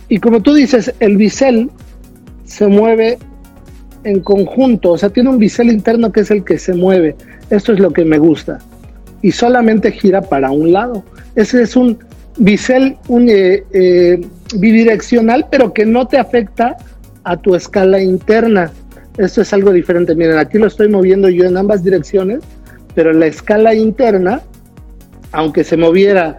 [0.08, 1.70] y como tú dices, el bisel
[2.44, 3.18] se mueve
[4.02, 7.14] en conjunto, o sea, tiene un bisel interno que es el que se mueve.
[7.50, 8.58] Esto es lo que me gusta.
[9.22, 11.04] Y solamente gira para un lado.
[11.36, 11.98] Ese es un
[12.36, 14.20] bisel un, eh, eh,
[14.56, 16.76] bidireccional, pero que no te afecta
[17.22, 18.72] a tu escala interna.
[19.18, 20.14] Esto es algo diferente.
[20.14, 22.40] Miren, aquí lo estoy moviendo yo en ambas direcciones,
[22.94, 24.40] pero la escala interna,
[25.33, 26.38] aunque se moviera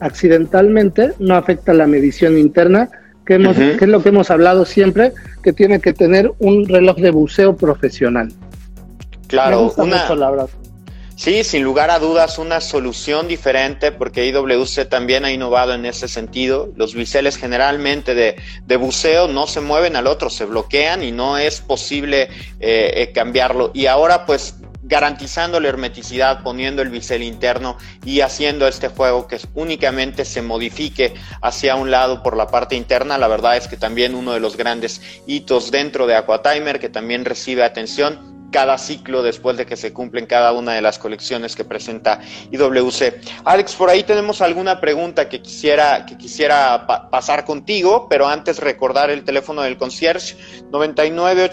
[0.00, 2.88] accidentalmente, no afecta la medición interna,
[3.26, 6.96] que, hemos, que es lo que hemos hablado siempre, que tiene que tener un reloj
[6.98, 8.32] de buceo profesional.
[9.26, 10.06] Claro, una,
[11.16, 16.08] Sí, sin lugar a dudas, una solución diferente porque IWC también ha innovado en ese
[16.08, 16.72] sentido.
[16.76, 18.34] Los biseles generalmente de,
[18.66, 22.28] de buceo no se mueven al otro, se bloquean y no es posible eh,
[22.60, 23.70] eh, cambiarlo.
[23.74, 29.38] Y ahora pues garantizando la hermeticidad, poniendo el bisel interno y haciendo este juego que
[29.54, 33.18] únicamente se modifique hacia un lado por la parte interna.
[33.18, 37.24] La verdad es que también uno de los grandes hitos dentro de Aquatimer que también
[37.24, 41.64] recibe atención cada ciclo después de que se cumplen cada una de las colecciones que
[41.64, 42.20] presenta
[42.52, 43.20] IWC.
[43.44, 49.10] Alex, por ahí tenemos alguna pregunta que quisiera, que quisiera pasar contigo, pero antes recordar
[49.10, 50.36] el teléfono del concierge
[50.70, 51.50] 99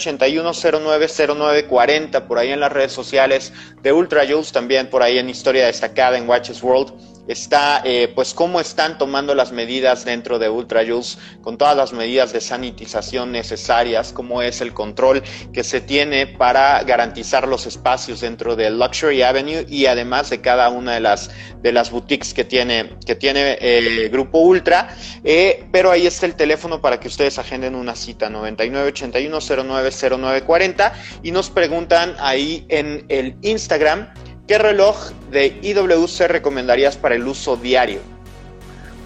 [2.28, 6.20] por ahí en las redes sociales de Ultra Juice, también por ahí en Historia Destacada
[6.20, 6.94] en Watches World
[7.28, 11.94] está eh, pues cómo están tomando las medidas dentro de Ultra Juice con todas las
[11.94, 15.22] medidas de sanitización necesarias, cómo es el control
[15.54, 20.70] que se tiene para garantizar los espacios dentro del Luxury Avenue y además de cada
[20.70, 21.30] una de las
[21.62, 26.34] de las boutiques que tiene que tiene el grupo Ultra, eh, pero ahí está el
[26.36, 30.92] teléfono para que ustedes agenden una cita 9981090940
[31.24, 34.14] y nos preguntan ahí en el Instagram
[34.52, 38.00] ¿Qué reloj de IWC recomendarías para el uso diario?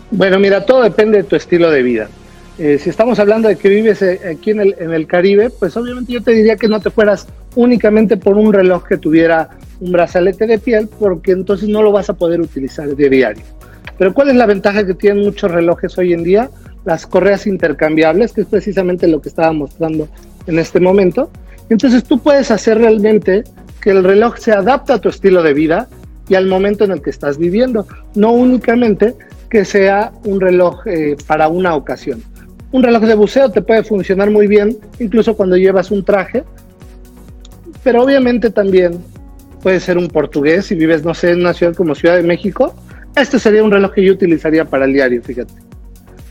[0.10, 2.10] Bueno, mira, todo depende de tu estilo de vida.
[2.58, 5.78] Eh, si estamos hablando de que vives eh, aquí en el, en el Caribe, pues
[5.78, 9.92] obviamente yo te diría que no te fueras únicamente por un reloj que tuviera un
[9.92, 13.44] brazalete de piel, porque entonces no lo vas a poder utilizar de diario.
[14.00, 16.50] Pero ¿cuál es la ventaja que tienen muchos relojes hoy en día?
[16.86, 20.08] Las correas intercambiables, que es precisamente lo que estaba mostrando
[20.48, 21.30] en este momento.
[21.70, 23.44] Entonces tú puedes hacer realmente
[23.86, 25.88] que el reloj se adapte a tu estilo de vida
[26.28, 29.14] y al momento en el que estás viviendo, no únicamente
[29.48, 32.24] que sea un reloj eh, para una ocasión.
[32.72, 36.44] Un reloj de buceo te puede funcionar muy bien, incluso cuando llevas un traje,
[37.84, 38.98] pero obviamente también
[39.62, 42.74] puede ser un portugués si vives, no sé, en una ciudad como Ciudad de México.
[43.16, 45.54] Este sería un reloj que yo utilizaría para el diario, fíjate.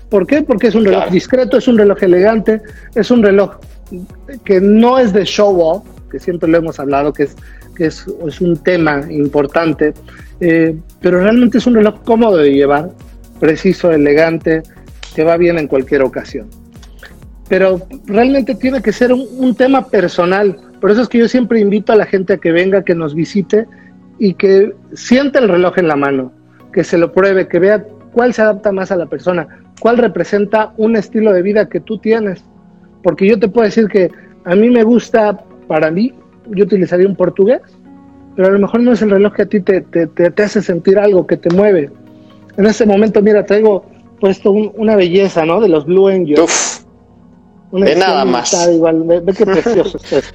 [0.08, 0.42] ¿Por qué?
[0.42, 2.62] Porque es un reloj discreto, es un reloj elegante,
[2.96, 3.58] es un reloj
[4.44, 7.36] que no es de show off, siempre lo hemos hablado, que es,
[7.74, 9.94] que es, es un tema importante,
[10.40, 12.90] eh, pero realmente es un reloj cómodo de llevar,
[13.40, 14.62] preciso, elegante,
[15.14, 16.48] que va bien en cualquier ocasión.
[17.48, 20.56] Pero realmente tiene que ser un, tema personal.
[20.80, 23.14] Por eso es que yo siempre invito a la gente a que venga, que nos
[23.14, 23.66] visite
[24.18, 26.32] y que sienta el reloj en la mano,
[26.72, 29.46] que se lo pruebe, que vea cuál se adapta más a la persona,
[29.80, 32.44] cuál representa un estilo de vida que tú tienes.
[33.02, 34.10] Porque yo te puedo decir que
[34.44, 36.12] a mí me gusta, para mí,
[36.50, 37.60] yo utilizaría un portugués,
[38.36, 40.98] pero a lo mejor no es el reloj que a ti te, te, hace sentir
[40.98, 41.90] algo, que te mueve.
[42.56, 43.84] En este momento, mira, traigo
[44.20, 45.60] puesto una belleza, ¿no?
[45.60, 46.40] De los Blue Angels.
[46.40, 46.84] Uf,
[47.72, 48.52] de nada más.
[48.72, 50.34] Igual, ve, qué precioso es.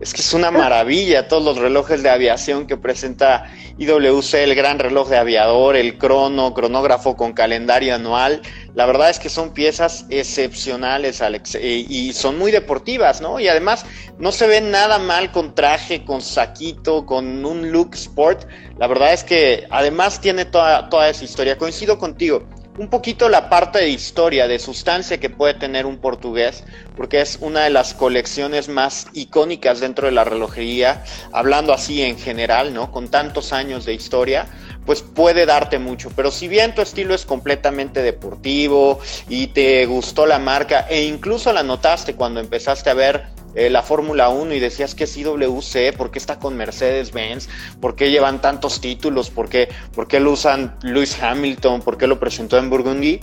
[0.00, 4.78] Es que es una maravilla todos los relojes de aviación que presenta IWC, el gran
[4.78, 8.42] reloj de aviador, el crono, cronógrafo con calendario anual.
[8.74, 13.40] La verdad es que son piezas excepcionales, Alex, eh, y son muy deportivas, ¿no?
[13.40, 13.84] Y además
[14.18, 18.48] no se ven nada mal con traje, con saquito, con un look sport.
[18.78, 21.58] La verdad es que además tiene toda, toda esa historia.
[21.58, 22.46] Coincido contigo
[22.78, 26.62] un poquito la parte de historia, de sustancia que puede tener un portugués,
[26.96, 32.16] porque es una de las colecciones más icónicas dentro de la relojería, hablando así en
[32.16, 32.92] general, ¿no?
[32.92, 34.46] Con tantos años de historia,
[34.86, 36.10] pues puede darte mucho.
[36.14, 41.52] Pero si bien tu estilo es completamente deportivo y te gustó la marca e incluso
[41.52, 45.96] la notaste cuando empezaste a ver eh, la Fórmula 1 y decías que es IWC,
[45.96, 47.48] ¿por qué está con Mercedes-Benz?
[47.80, 49.30] ¿Por qué llevan tantos títulos?
[49.30, 51.82] ¿Por qué, ¿Por qué lo usan Lewis Hamilton?
[51.82, 53.20] ¿Por qué lo presentó en Burgundy?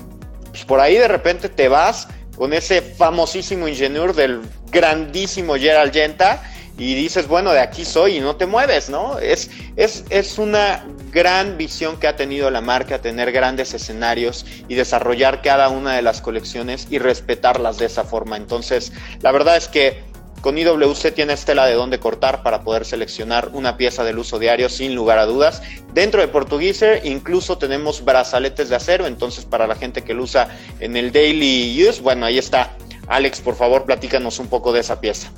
[0.50, 2.08] Pues por ahí de repente te vas
[2.38, 6.42] con ese famosísimo ingeniero del grandísimo Gerald Genta
[6.78, 9.18] y dices, bueno, de aquí soy y no te mueves, ¿no?
[9.20, 14.76] Es, es, es una gran visión que ha tenido la marca, tener grandes escenarios y
[14.76, 18.36] desarrollar cada una de las colecciones y respetarlas de esa forma.
[18.36, 20.04] Entonces, la verdad es que
[20.46, 24.70] con IWC tienes tela de dónde cortar para poder seleccionar una pieza del uso diario
[24.70, 25.64] sin lugar a dudas.
[25.96, 30.50] Dentro de Portugueser incluso tenemos brazaletes de acero, entonces para la gente que lo usa
[30.80, 32.78] en el daily use, bueno, ahí está.
[33.08, 35.32] Alex, por favor, platícanos un poco de esa pieza.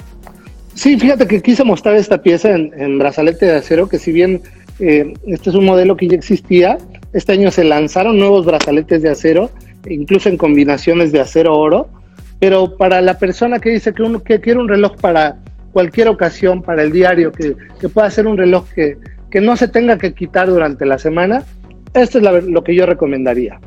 [0.76, 4.42] Sí, fíjate que quise mostrar esta pieza en, brazalete de acero, que si bien
[4.82, 6.80] eh, este es un modelo que ya existía,
[7.14, 9.52] este año se lanzaron nuevos brazaletes de acero,
[9.90, 11.88] incluso en combinaciones de acero-oro,
[12.40, 15.38] pero para la persona que dice que, que quiere un reloj para
[15.72, 17.56] cualquier ocasión, para el diario, que,
[17.90, 18.98] pueda ser un reloj que,
[19.30, 21.44] que, no se tenga que quitar durante la semana,
[21.94, 23.60] esto es lo que yo recomendaría.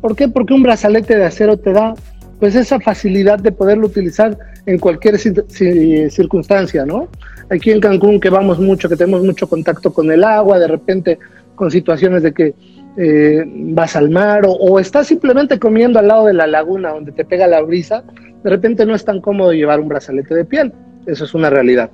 [0.00, 0.28] ¿Por qué?
[0.28, 1.94] Porque un brazalete de acero te da
[2.38, 4.36] pues esa facilidad de poderlo utilizar
[4.66, 7.08] en cualquier circunstancia, ¿no?
[7.50, 11.18] Aquí en Cancún que vamos mucho, que tenemos mucho contacto con el agua, de repente
[11.54, 12.54] con situaciones de que
[12.96, 17.24] eh, vas al mar o, estás simplemente comiendo al lado de la laguna donde te
[17.24, 18.04] pega la brisa,
[18.42, 20.72] de repente no es tan cómodo llevar un brazalete de piel.
[21.06, 21.90] Eso es una realidad.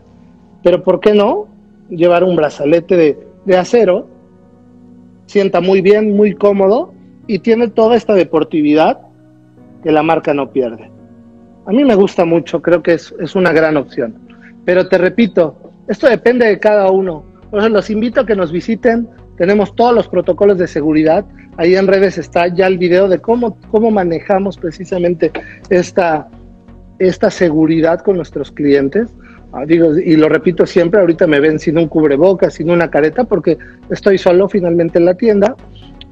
[0.63, 1.49] Pero ¿por qué no
[1.91, 4.09] llevar un brazalete de, de acero?
[5.27, 6.95] Sienta muy bien, muy cómodo
[7.27, 9.01] y tiene toda esta deportividad
[9.83, 10.91] que la marca no pierde.
[11.67, 14.15] A mí me gusta mucho, creo que es, es una gran opción.
[14.65, 15.57] Pero te repito,
[15.89, 17.25] esto depende de cada uno.
[17.51, 21.25] Los invito a que nos visiten, tenemos todos los protocolos de seguridad.
[21.57, 25.33] Ahí en redes está ya el video de cómo, cómo manejamos precisamente
[25.71, 26.29] esta,
[26.99, 29.11] esta seguridad con nuestros clientes.
[29.53, 33.25] Ah, digo, y lo repito siempre, ahorita me ven sin un cubrebocas, sin una careta,
[33.25, 33.59] porque
[33.91, 35.57] estoy solo finalmente en la tienda,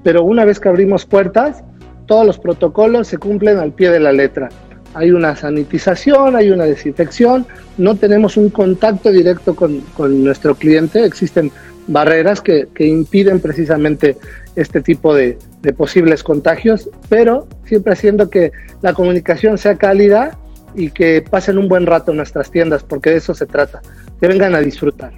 [0.03, 1.65] pero una vez que abrimos puertas,
[2.07, 4.51] todos los protocolos se cumplen al pie de la letra.
[4.93, 7.47] Hay una sanitización, hay una desinfección,
[7.79, 11.51] no tenemos un contacto directo con, con nuestro cliente, existen
[11.87, 14.17] barreras que, impiden precisamente
[14.57, 15.39] este tipo de,
[15.77, 20.39] posibles contagios, pero siempre haciendo que la comunicación sea cálida
[20.75, 23.83] y que pasen un buen rato en nuestras tiendas, porque de eso se trata,
[24.21, 25.13] que vengan a disfrutar.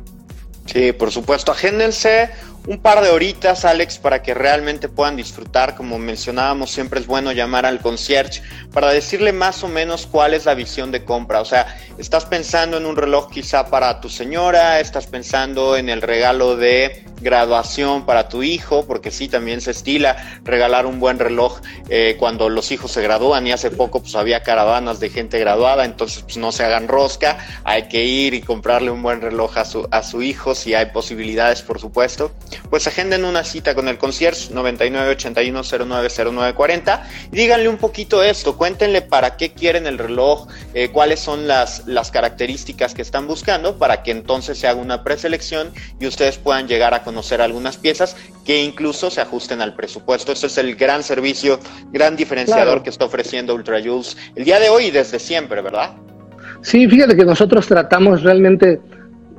[0.67, 1.53] Sí, por supuesto.
[1.53, 2.31] Agéndense
[2.67, 5.75] un par de horitas, Alex, para que realmente puedan disfrutar.
[5.75, 10.45] Como mencionábamos, siempre es bueno llamar al concierge para decirle más o menos cuál es
[10.45, 11.41] la visión de compra.
[11.41, 16.03] O sea, estás pensando en un reloj quizá para tu señora, estás pensando en el
[16.03, 21.61] regalo de graduación para tu hijo, porque sí, también se estila regalar un buen reloj
[21.89, 25.85] eh, cuando los hijos se gradúan y hace poco pues había caravanas de gente graduada,
[25.85, 29.65] entonces pues no se hagan rosca, hay que ir y comprarle un buen reloj a
[29.65, 32.33] su, a su hijo si hay posibilidades, por supuesto.
[32.71, 39.37] Pues agenden una cita con el concierge 9981090940 y díganle un poquito esto, cuéntenle para
[39.37, 44.11] qué quieren el reloj, eh, cuáles son las, las características que están buscando para que
[44.11, 49.11] entonces se haga una preselección y ustedes puedan llegar a conocer algunas piezas que incluso
[49.11, 50.33] se ajusten al presupuesto.
[50.33, 51.61] Ese es el gran servicio,
[51.93, 55.93] gran diferenciador que está ofreciendo Ultra Jules el día de hoy y desde siempre, ¿verdad?
[56.63, 58.81] Sí, fíjate que nosotros tratamos realmente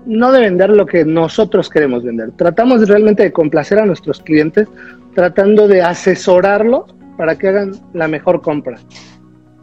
[0.05, 2.31] no de vender lo que nosotros queremos vender.
[2.31, 4.67] Tratamos realmente de complacer a nuestros clientes,
[5.13, 8.77] tratando de asesorarlos para que hagan la mejor compra.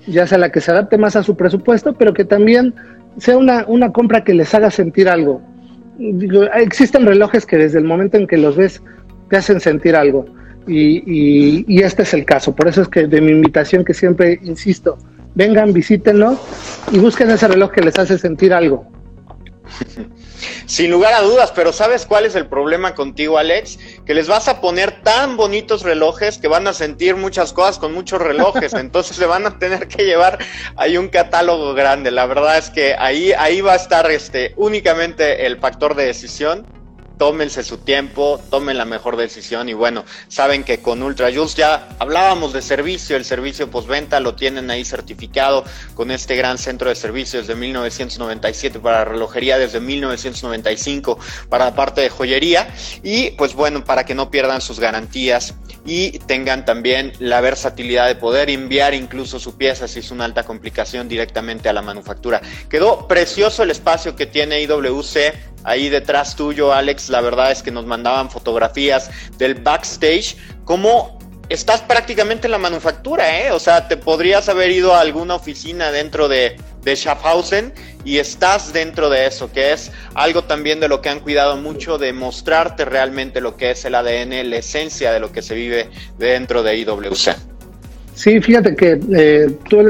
[0.06, 2.74] Ya sea la que se adapte más a su presupuesto, pero que también
[3.18, 5.42] sea una, una compra que les haga sentir algo
[6.54, 8.82] existen relojes que desde el momento en que los ves
[9.28, 10.26] te hacen sentir algo.
[10.66, 12.54] Y, este es el caso.
[12.54, 14.98] Por eso es que de mi invitación que siempre insisto,
[15.34, 16.38] vengan, visítenlo
[16.92, 18.86] y busquen ese reloj que les hace sentir algo.
[20.66, 23.78] Sin lugar a dudas, pero ¿sabes cuál es el problema contigo, Alex?
[24.06, 27.92] Que les vas a poner tan bonitos relojes que van a sentir muchas cosas con
[27.92, 30.38] muchos relojes, entonces se van a tener que llevar
[30.76, 32.10] ahí un catálogo grande.
[32.10, 36.79] La verdad es que ahí, ahí va a estar este, únicamente el factor de decisión
[37.20, 41.90] tómense su tiempo, tomen la mejor decisión y bueno, saben que con Ultra Juice ya
[41.98, 46.94] hablábamos de servicio, el servicio postventa lo tienen ahí certificado con este gran centro de
[46.94, 51.18] servicios de 1997 para relojería, desde 1995
[51.50, 55.54] para la parte de joyería y pues bueno, para que no pierdan sus garantías
[55.84, 60.44] y tengan también la versatilidad de poder enviar incluso su pieza si es una alta
[60.44, 62.40] complicación directamente a la manufactura.
[62.70, 67.70] Quedó precioso el espacio que tiene IWC ahí detrás tuyo, Alex, la verdad es que
[67.70, 71.18] nos mandaban fotografías del backstage, como
[71.48, 73.50] estás prácticamente en la manufactura, ¿eh?
[73.52, 78.72] O sea, te podrías haber ido a alguna oficina dentro de, de Schaffhausen y estás
[78.72, 82.84] dentro de eso, que es algo también de lo que han cuidado mucho, de mostrarte
[82.84, 86.76] realmente lo que es el ADN, la esencia de lo que se vive dentro de
[86.78, 87.49] IWC.
[88.14, 89.82] Sí, fíjate que eh, tú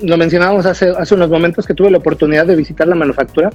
[0.00, 3.50] lo mencionábamos hace, hace unos momentos que tuve la oportunidad de visitar la manufactura.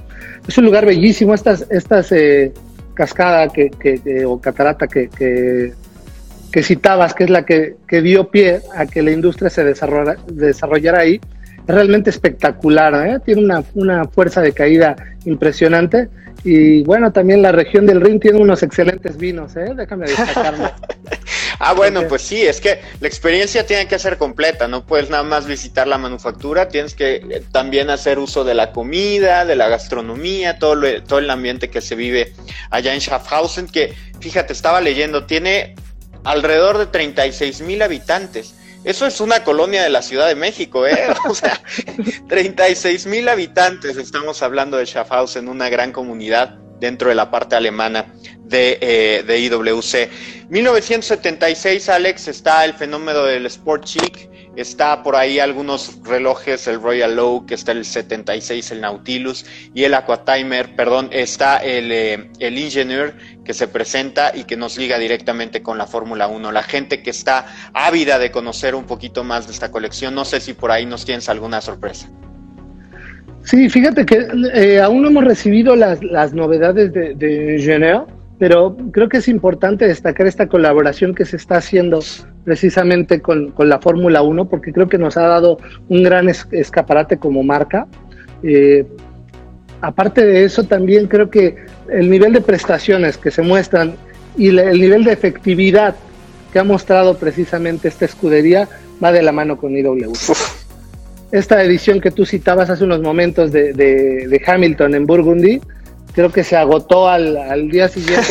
[0.46, 2.52] Es un lugar bellísimo, estas, estas eh,
[2.94, 8.86] cascada que, que, o catarata que, que, citabas, que es la que, dio pie a
[8.86, 11.20] que la industria se desarrollara, desarrollara ahí,
[11.66, 13.20] es realmente espectacular, ¿eh?
[13.24, 16.08] tiene una, una fuerza de caída impresionante
[16.44, 19.72] y bueno, también la región del Rin tiene unos excelentes vinos, ¿eh?
[19.74, 20.70] déjame destacarlo.
[21.58, 25.22] ah, bueno, pues sí, es que la experiencia tiene que ser completa, no puedes nada
[25.22, 29.68] más visitar la manufactura, tienes que eh, también hacer uso de la comida, de la
[29.68, 32.32] gastronomía, todo, todo el ambiente que se vive
[32.70, 35.74] allá en Schaffhausen, que fíjate, estaba leyendo, tiene
[36.24, 38.54] alrededor de 36 mil habitantes.
[38.84, 41.08] Eso es una colonia de la Ciudad de México, ¿eh?
[41.28, 41.60] O sea,
[42.28, 48.06] 36 mil habitantes, estamos hablando de Schaffhausen, una gran comunidad dentro de la parte alemana
[48.44, 50.10] de, eh, de IWC.
[50.48, 57.18] 1976, Alex, está el fenómeno del Sport Chic, está por ahí algunos relojes, el Royal
[57.18, 62.54] Oak, está el 76, el Nautilus y el Aquatimer, perdón, está el, eh, el
[63.44, 66.52] que se presenta y que nos liga directamente con la Fórmula 1.
[66.52, 70.40] La gente que está ávida de conocer un poquito más de esta colección, no sé
[70.40, 72.08] si por ahí nos tienes alguna sorpresa.
[73.44, 78.04] Sí, fíjate que eh, aún no hemos recibido las, las novedades de, de
[78.38, 82.00] pero creo que es importante destacar esta colaboración que se está haciendo
[82.44, 87.18] precisamente con, con la Fórmula 1, porque creo que nos ha dado un gran escaparate
[87.18, 87.86] como marca.
[88.42, 88.86] Eh,
[89.80, 91.56] aparte de eso, también creo que
[91.90, 93.94] el nivel de prestaciones que se muestran
[94.36, 95.94] y el nivel de efectividad
[96.52, 98.68] que ha mostrado precisamente esta escudería
[99.02, 100.12] va de la mano con IW.
[101.34, 105.60] Esta edición que tú citabas hace unos momentos de, de, Hamilton en Burgundy,
[106.12, 108.28] creo que se agotó al, día siguiente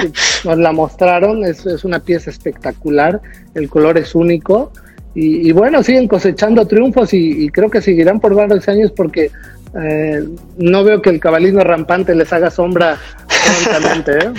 [0.00, 0.10] que
[0.44, 1.44] nos, la mostraron.
[1.44, 3.20] Es, es, una pieza espectacular,
[3.54, 4.72] el color es único.
[5.14, 9.30] Y, bueno, siguen cosechando triunfos y, y, creo que seguirán por varios años porque
[9.74, 10.24] eh,
[10.56, 12.98] no veo que el cabalino rampante les haga sombra
[14.06, 14.32] ¿eh?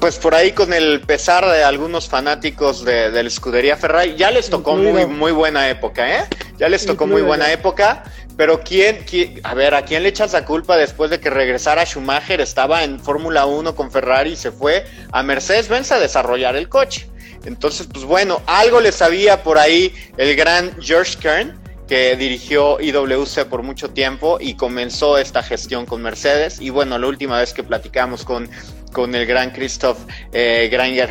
[0.00, 4.48] Pues por ahí con el pesar de algunos fanáticos de, la escudería Ferrari, ya les
[4.48, 6.24] tocó muy, muy buena época, ¿eh?
[6.58, 8.04] Ya les tocó muy buena época,
[8.36, 9.04] pero ¿quién,
[9.42, 12.40] a ver, ¿a quién le echas la culpa después de que regresara Schumacher?
[12.40, 17.08] Estaba en Fórmula 1 con Ferrari y se fue a Mercedes-Benz a desarrollar el coche.
[17.44, 23.46] Entonces, pues bueno, algo le sabía por ahí el gran George Kern, que dirigió IWC
[23.48, 26.60] por mucho tiempo y comenzó esta gestión con Mercedes.
[26.60, 28.48] Y bueno, la última vez que platicamos con
[28.92, 29.98] con el gran Christoph
[30.32, 31.10] eh, Granger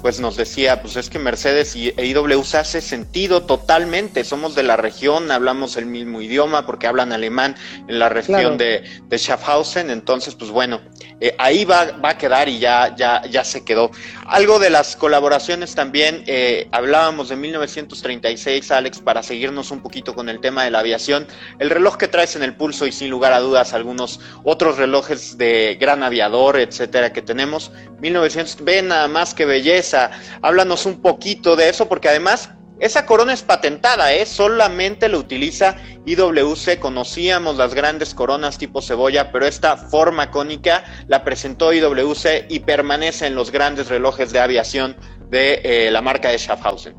[0.00, 4.62] pues nos decía, pues es que Mercedes y e IWC hace sentido totalmente, somos de
[4.62, 7.54] la región, hablamos el mismo idioma porque hablan alemán
[7.86, 10.80] en la región de, de, Schaffhausen, entonces pues bueno,
[11.20, 13.90] eh, ahí va, va, a quedar y ya, ya, ya se quedó.
[14.26, 20.28] Algo de las colaboraciones también, eh, hablábamos de 1936, Alex, para seguirnos un poquito con
[20.28, 21.26] el tema de la aviación,
[21.58, 25.36] el reloj que traes en el pulso y sin lugar a dudas algunos otros relojes
[25.36, 27.72] de gran aviador, etcétera, que tenemos.
[28.00, 30.10] 1900, ve nada más que belleza.
[30.42, 34.24] Háblanos un poquito de eso, porque además esa corona es patentada, ¿eh?
[34.24, 35.76] solamente lo utiliza
[36.06, 36.78] IWC.
[36.78, 43.26] Conocíamos las grandes coronas tipo cebolla, pero esta forma cónica la presentó IWC y permanece
[43.26, 44.96] en los grandes relojes de aviación
[45.28, 46.94] de eh, la marca de Schaffhausen.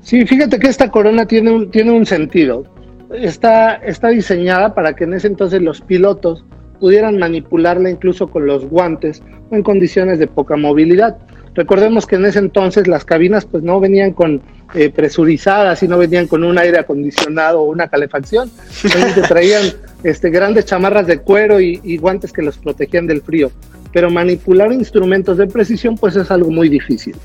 [0.00, 2.64] Sí, fíjate que esta corona tiene un, tiene un sentido.
[3.12, 6.44] Está, está diseñada para que en ese entonces los pilotos
[6.80, 11.18] pudieran manipularla incluso con los guantes o en condiciones de poca movilidad.
[11.54, 14.40] Recordemos que en ese entonces las cabinas pues no venían con
[14.74, 19.64] eh, presurizadas y no venían con un aire acondicionado o una calefacción, solamente traían
[20.04, 23.50] este, grandes chamarras de cuero y, guantes que los protegían del frío.
[23.92, 27.16] Pero manipular instrumentos de precisión pues es algo muy difícil.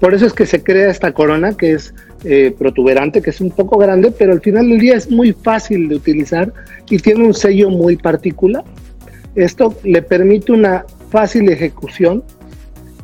[0.00, 1.94] Por eso es que se crea esta corona que es
[2.24, 5.88] eh, protuberante, que es un poco grande, pero al final del día es muy fácil
[5.88, 6.52] de utilizar
[6.88, 8.64] y tiene un sello muy particular.
[9.36, 12.24] Esto le permite una fácil ejecución.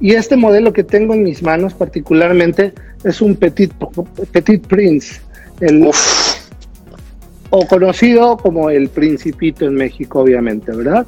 [0.01, 2.73] Y este modelo que tengo en mis manos particularmente
[3.05, 3.73] es un Petit,
[4.33, 5.21] petit Prince,
[5.61, 5.89] el,
[7.51, 11.07] o conocido como el Principito en México, obviamente, ¿verdad?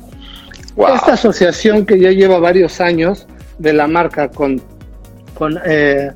[0.94, 3.26] Esta asociación que ya lleva varios años
[3.58, 4.60] de la marca con,
[5.34, 6.10] con eh,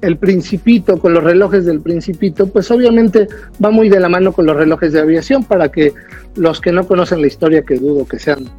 [0.00, 3.28] el Principito, con los relojes del Principito, pues obviamente
[3.62, 5.92] va muy de la mano con los relojes de aviación para que
[6.34, 8.50] los que no conocen la historia, que dudo que sean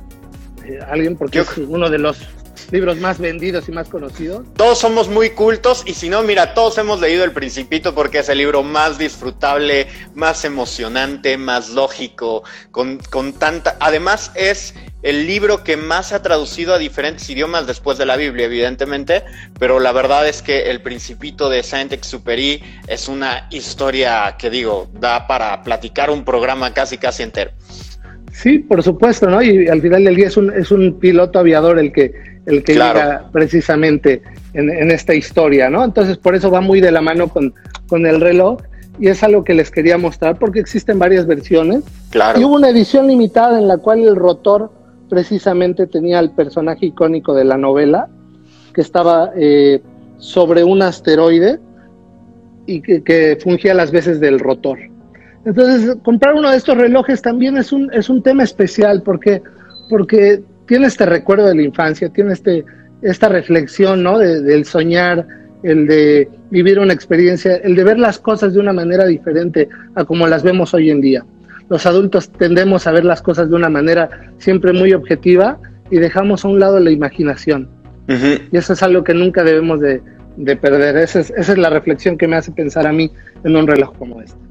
[0.65, 2.19] eh, alguien, porque es uno de los
[2.71, 4.45] libros más vendidos y más conocidos.
[4.55, 8.29] Todos somos muy cultos y si no, mira, todos hemos leído El Principito porque es
[8.29, 13.77] el libro más disfrutable, más emocionante, más lógico, con, con tanta...
[13.79, 18.17] Además es el libro que más se ha traducido a diferentes idiomas después de la
[18.17, 19.23] Biblia, evidentemente,
[19.57, 25.25] pero la verdad es que El Principito de Saint-Exupéry es una historia que digo, da
[25.27, 27.51] para platicar un programa casi casi entero.
[28.33, 29.41] Sí, por supuesto, ¿no?
[29.41, 32.13] Y al final del día es un, es un piloto aviador el que,
[32.45, 34.21] el que llega precisamente
[34.53, 35.83] en, en, esta historia, ¿no?
[35.83, 37.53] Entonces, por eso va muy de la mano con,
[37.87, 38.61] con el reloj
[38.99, 41.83] y es algo que les quería mostrar porque existen varias versiones.
[42.11, 42.39] Claro.
[42.39, 44.71] Y hubo una edición limitada en la cual el rotor
[45.09, 48.07] precisamente tenía el personaje icónico de la novela,
[48.73, 49.81] que estaba eh,
[50.17, 51.59] sobre un asteroide
[52.65, 54.77] y que, fungía las veces del rotor.
[55.43, 59.41] Entonces, comprar uno de estos relojes también es un, es un tema especial porque,
[59.89, 62.63] porque tiene este recuerdo de la infancia, tiene este,
[63.01, 64.19] esta reflexión ¿no?
[64.19, 65.25] del soñar,
[65.63, 70.05] el de vivir una experiencia, el de ver las cosas de una manera diferente a
[70.05, 71.25] como las vemos hoy en día
[71.69, 75.59] los adultos tendemos a ver las cosas de una manera siempre muy objetiva
[75.89, 77.69] y dejamos a un lado la imaginación.
[78.51, 80.01] Y eso es algo que nunca debemos de,
[80.55, 80.97] perder.
[80.97, 83.11] Esa es, esa es la reflexión que me hace pensar a mí
[83.43, 84.48] en un reloj como este.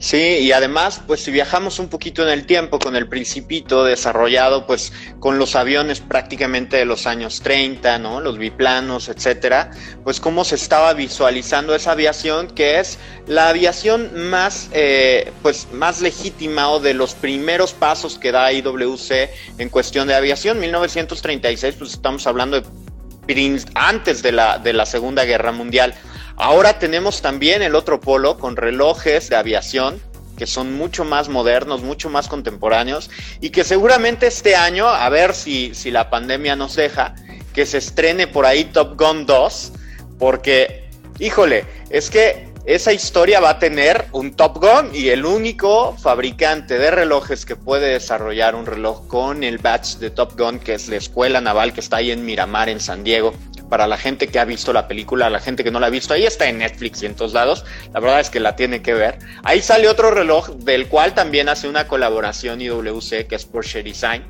[0.00, 4.66] Sí, y además, pues si viajamos un poquito en el tiempo con el Principito desarrollado,
[4.66, 8.22] pues con los aviones prácticamente de los años 30, ¿no?
[8.22, 9.72] Los biplanos, etcétera,
[10.02, 16.00] pues cómo se estaba visualizando esa aviación que es la aviación más, eh, pues más
[16.00, 19.28] legítima o de los primeros pasos que da IWC
[19.58, 20.60] en cuestión de aviación.
[20.60, 22.66] 1936, pues estamos hablando de
[23.74, 25.94] antes de la, de la Segunda Guerra Mundial.
[26.42, 30.00] Ahora tenemos también el otro polo con relojes de aviación
[30.38, 33.10] que son mucho más modernos, mucho más contemporáneos
[33.42, 37.14] y que seguramente este año, a ver si, si la pandemia nos deja,
[37.52, 39.72] que se estrene por ahí Top Gun 2,
[40.18, 40.88] porque,
[41.18, 46.78] híjole, es que esa historia va a tener un Top Gun y el único fabricante
[46.78, 50.88] de relojes que puede desarrollar un reloj con el batch de Top Gun, que es
[50.88, 53.34] la escuela naval que está ahí en Miramar, en San Diego
[53.70, 56.12] para la gente que ha visto la película, la gente que no la ha visto,
[56.12, 57.64] ahí está en Netflix y en todos lados,
[57.94, 59.18] la verdad es que la tiene que ver.
[59.42, 64.24] Ahí sale otro reloj del cual también hace una colaboración IWC que es Porsche Design.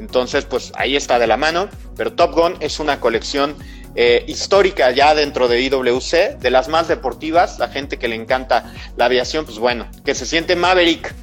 [0.00, 3.54] Entonces, pues ahí está de la mano, pero Top Gun es una colección
[3.94, 8.74] eh, histórica ya dentro de IWC, de las más deportivas, la gente que le encanta
[8.96, 11.14] la aviación, pues bueno, que se siente Maverick.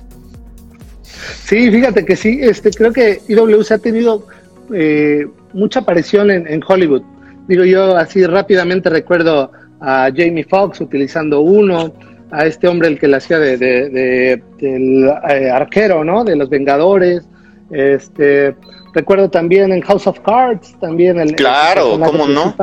[1.45, 4.28] Sí, fíjate que sí, este, creo que IWC ha tenido
[4.74, 7.03] eh, mucha aparición en, Hollywood.
[7.48, 11.94] Digo yo así rápidamente recuerdo a Jamie Foxx utilizando uno,
[12.32, 16.24] a este hombre el que le hacía de, del eh, arquero, ¿no?
[16.24, 17.28] De los Vengadores.
[17.70, 18.56] Este,
[18.94, 22.56] recuerdo también en House of Cards, también el claro, cómo no.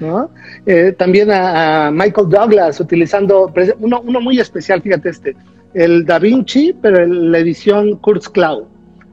[0.00, 0.30] ¿no?
[0.66, 5.36] Eh, también a, Michael Douglas utilizando uno, uno muy especial, fíjate este,
[5.74, 8.68] el Da Vinci, pero en la edición Kurzklau.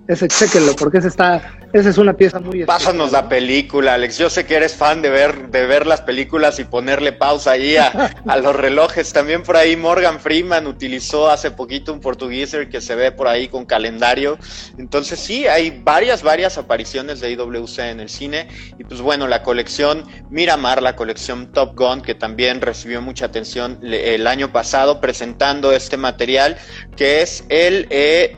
[0.08, 4.20] Ese, chéquenlo, porque ese está, esa es una pieza muy Pásanos la película, Alex.
[4.20, 7.76] Yo sé que eres fan de ver, de ver las películas y ponerle pausa ahí
[7.78, 9.12] a, los relojes.
[9.12, 13.48] También por ahí Morgan Freeman utilizó hace poquito un portugueser que se ve por ahí
[13.48, 14.38] con calendario.
[14.78, 18.48] Entonces sí, hay varias, varias apariciones de IWC en el cine.
[18.78, 23.80] Y pues bueno, la colección Miramar, la colección Top Gun, que también recibió mucha atención
[23.82, 26.58] el año pasado presentando este material,
[26.96, 27.88] que es el...
[27.90, 28.38] Eh,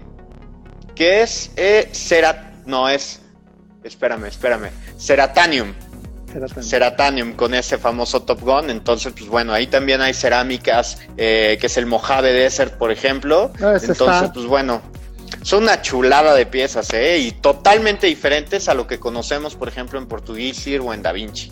[0.98, 3.22] que es eh, Cerat, no es,
[3.84, 4.70] espérame, espérame,
[5.00, 5.74] Ceratanium.
[6.62, 7.34] Ceratanium.
[7.34, 8.70] con ese famoso Top Gun.
[8.70, 13.52] Entonces, pues bueno, ahí también hay cerámicas, eh, que es el Mojave Desert, por ejemplo.
[13.62, 14.82] Ah, Entonces, pues bueno,
[15.42, 17.20] son una chulada de piezas, ¿eh?
[17.20, 21.50] Y totalmente diferentes a lo que conocemos, por ejemplo, en Portuguesir o en Da Vinci.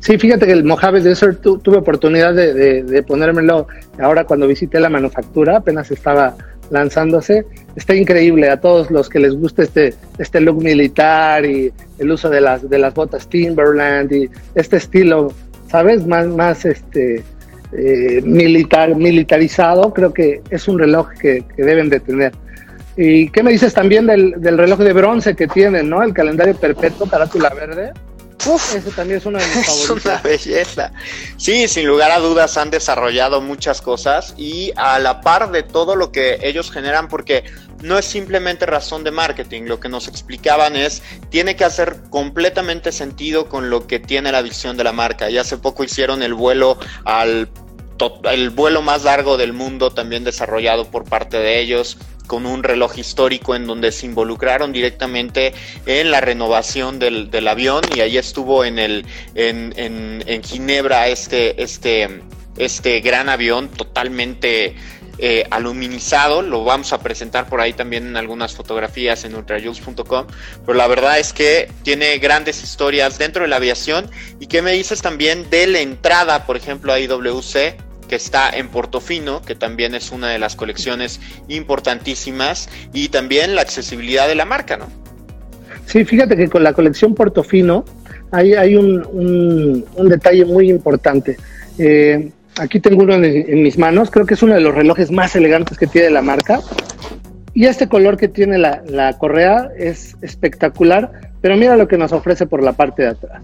[0.00, 3.68] Sí, fíjate que el Mojave Desert tuve oportunidad de, de, ponérmelo
[4.00, 6.36] ahora cuando visité la manufactura, apenas estaba
[6.72, 7.44] lanzándose.
[7.76, 12.28] Está increíble a todos los que les gusta este, este look militar y el uso
[12.30, 15.32] de las, de las botas Timberland y este estilo,
[15.68, 16.06] ¿sabes?
[16.06, 17.22] Más, más este,
[17.72, 19.92] eh, militar, militarizado.
[19.92, 22.32] Creo que es un reloj que, deben de tener.
[22.96, 26.02] ¿Y qué me dices también del, del reloj de bronce que tienen, ¿no?
[26.02, 27.92] El calendario perpetuo, carátula verde.
[28.46, 30.92] Uf, Ese también es una de mis es una belleza.
[31.36, 35.96] Sí, sin lugar a dudas han desarrollado muchas cosas y a la par de todo
[35.96, 37.44] lo que ellos generan, porque
[37.82, 42.92] no es simplemente razón de marketing, lo que nos explicaban es, tiene que hacer completamente
[42.92, 45.30] sentido con lo que tiene la visión de la marca.
[45.30, 47.48] Y hace poco hicieron el vuelo al
[48.24, 52.98] el vuelo más largo del mundo también desarrollado por parte de ellos con un reloj
[52.98, 55.52] histórico en donde se involucraron directamente
[55.86, 59.04] en la renovación del, avión y ahí estuvo en el
[59.34, 62.22] en, en, Ginebra este este
[62.56, 64.76] este gran avión totalmente
[65.18, 70.26] eh, aluminizado, lo vamos a presentar por ahí también en algunas fotografías en ultrajules.com,
[70.66, 74.10] pero la verdad es que tiene grandes historias dentro de la aviación.
[74.40, 77.76] Y qué me dices también de la entrada, por ejemplo, a IWC,
[78.12, 83.62] que está en Portofino, que también es una de las colecciones importantísimas, y también la
[83.62, 84.84] accesibilidad de la marca, ¿no?
[85.86, 87.86] Sí, fíjate que con la colección Portofino
[88.30, 91.38] hay, hay un, detalle muy importante.
[91.78, 95.34] Eh, aquí tengo uno en, mis manos, creo que es uno de los relojes más
[95.34, 96.60] elegantes que tiene la marca.
[97.54, 102.12] Y este color que tiene la, la correa es espectacular, pero mira lo que nos
[102.12, 103.42] ofrece por la parte de atrás.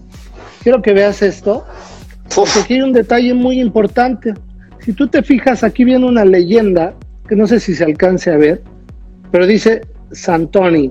[0.61, 1.65] Quiero que veas esto,
[2.35, 4.35] porque aquí hay un detalle muy importante.
[4.81, 6.93] Si tú te fijas, aquí viene una leyenda,
[7.27, 8.61] que no sé si se alcance a ver,
[9.31, 10.89] pero dice Santoni.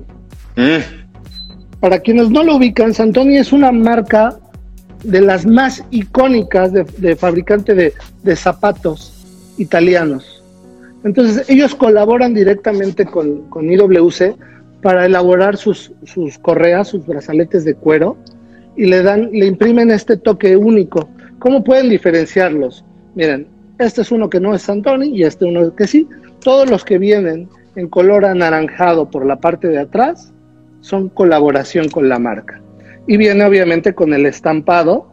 [0.56, 1.80] Mm.
[1.80, 4.38] Para quienes no lo ubican, Santoni es una marca
[5.04, 9.24] de las más icónicas de, fabricante de, zapatos
[9.58, 10.42] italianos.
[11.04, 14.36] Entonces ellos colaboran directamente con, con IWC
[14.82, 18.16] para elaborar sus, sus, correas, sus brazaletes de cuero
[18.76, 21.08] y le dan, le imprimen este toque único.
[21.38, 22.84] ¿Cómo pueden diferenciarlos?
[23.14, 23.46] Miren,
[23.78, 26.08] este es uno que no es Santoni y este uno que sí.
[26.40, 30.32] Todos los que vienen en color anaranjado por la parte de atrás
[30.80, 32.60] son colaboración con la marca.
[33.06, 35.12] Y viene obviamente con el estampado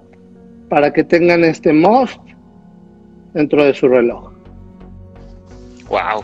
[0.69, 2.19] para que tengan este most
[3.33, 4.31] dentro de su reloj.
[5.87, 6.23] Wow.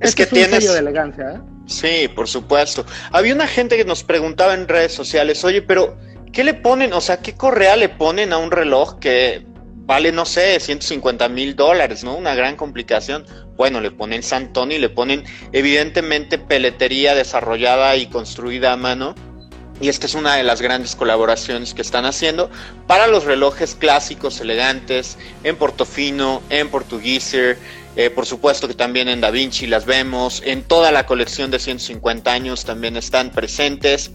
[0.00, 1.38] Es este que es un de elegancia, ¿eh?
[1.66, 2.84] Sí, por supuesto.
[3.12, 5.96] Había una gente que nos preguntaba en redes sociales, oye, pero
[6.32, 6.92] ¿qué le ponen?
[6.92, 9.46] O sea, ¿qué correa le ponen a un reloj que
[9.90, 12.14] vale, no sé, 150 mil dólares, ¿no?
[12.14, 13.26] Una gran complicación.
[13.56, 19.16] Bueno, le ponen Santoni, le ponen evidentemente peletería desarrollada y construida a mano.
[19.80, 22.50] Y esta es una de las grandes colaboraciones que están haciendo
[22.86, 27.58] para los relojes clásicos, elegantes, en Portofino, en Portugueser,
[27.96, 31.58] eh, por supuesto que también en Da Vinci las vemos, en toda la colección de
[31.58, 34.12] 150 años también están presentes.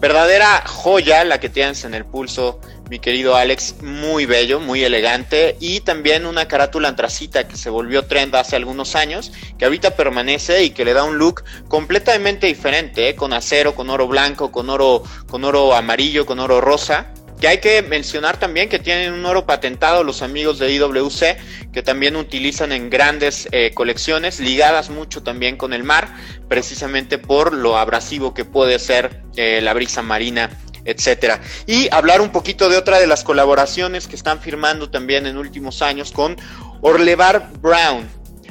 [0.00, 2.58] Verdadera joya la que tienes en el pulso
[2.90, 8.06] mi querido Alex, muy bello, muy elegante y también una carátula antracita que se volvió
[8.06, 13.10] trend hace algunos años, que ahorita permanece y que le da un look completamente diferente,
[13.10, 13.14] ¿eh?
[13.14, 17.06] con acero, con oro blanco, con oro, con oro amarillo, con oro rosa.
[17.40, 21.82] Que hay que mencionar también que tienen un oro patentado los amigos de IWC, que
[21.82, 26.14] también utilizan en grandes eh, colecciones, ligadas mucho también con el mar,
[26.48, 30.50] precisamente por lo abrasivo que puede ser eh, la brisa marina
[30.84, 31.40] etcétera.
[31.66, 35.82] Y hablar un poquito de otra de las colaboraciones que están firmando también en últimos
[35.82, 36.36] años con
[36.80, 38.08] Orlebar Brown.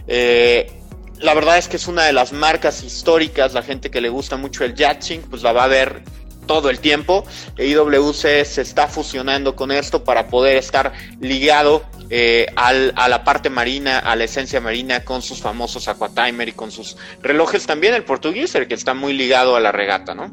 [0.07, 0.71] Eh,
[1.19, 4.37] la verdad es que es una de las marcas históricas, la gente que le gusta
[4.37, 6.03] mucho el yachting, pues la va a ver
[6.49, 7.25] todo el tiempo.
[7.59, 13.99] IWC se está fusionando con esto para poder estar ligado eh, a la parte marina,
[13.99, 17.67] a la esencia marina, con sus famosos aquatimer y con sus relojes.
[17.67, 20.31] También el portugués, el que está muy ligado a la regata, ¿no?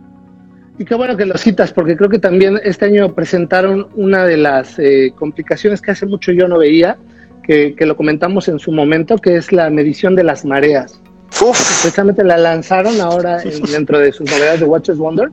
[0.78, 4.38] Y qué bueno que lo citas, porque creo que también este año presentaron una de
[4.38, 6.96] las eh, complicaciones que hace mucho yo no veía,
[7.42, 10.98] que, lo comentamos en su momento, que es la medición de las mareas.
[11.28, 15.30] Precisamente la lanzaron ahora dentro de sus novedades de Watches Wonder.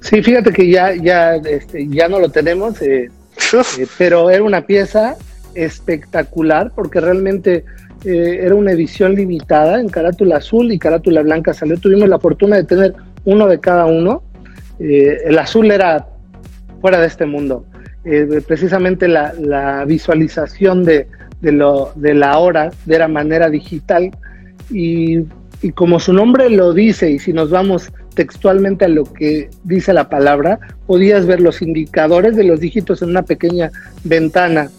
[0.00, 3.10] Sí, fíjate que ya, ya, este, ya no lo tenemos, eh,
[3.52, 5.16] eh, pero era una pieza
[5.54, 7.64] espectacular porque realmente
[8.04, 11.78] eh, era una edición limitada en carátula azul y carátula blanca salió.
[11.78, 12.94] Tuvimos la fortuna de tener
[13.24, 14.22] uno de cada uno.
[14.78, 16.06] el azul era
[16.80, 17.64] fuera de este mundo.
[18.46, 21.08] precisamente la visualización de,
[21.40, 24.10] de, lo, de la hora de la manera digital
[24.70, 25.20] y,
[25.62, 29.92] y como su nombre lo dice y si nos vamos textualmente a lo que dice
[29.92, 33.70] la palabra, podías ver los indicadores de los dígitos en una pequeña
[34.04, 34.70] ventana.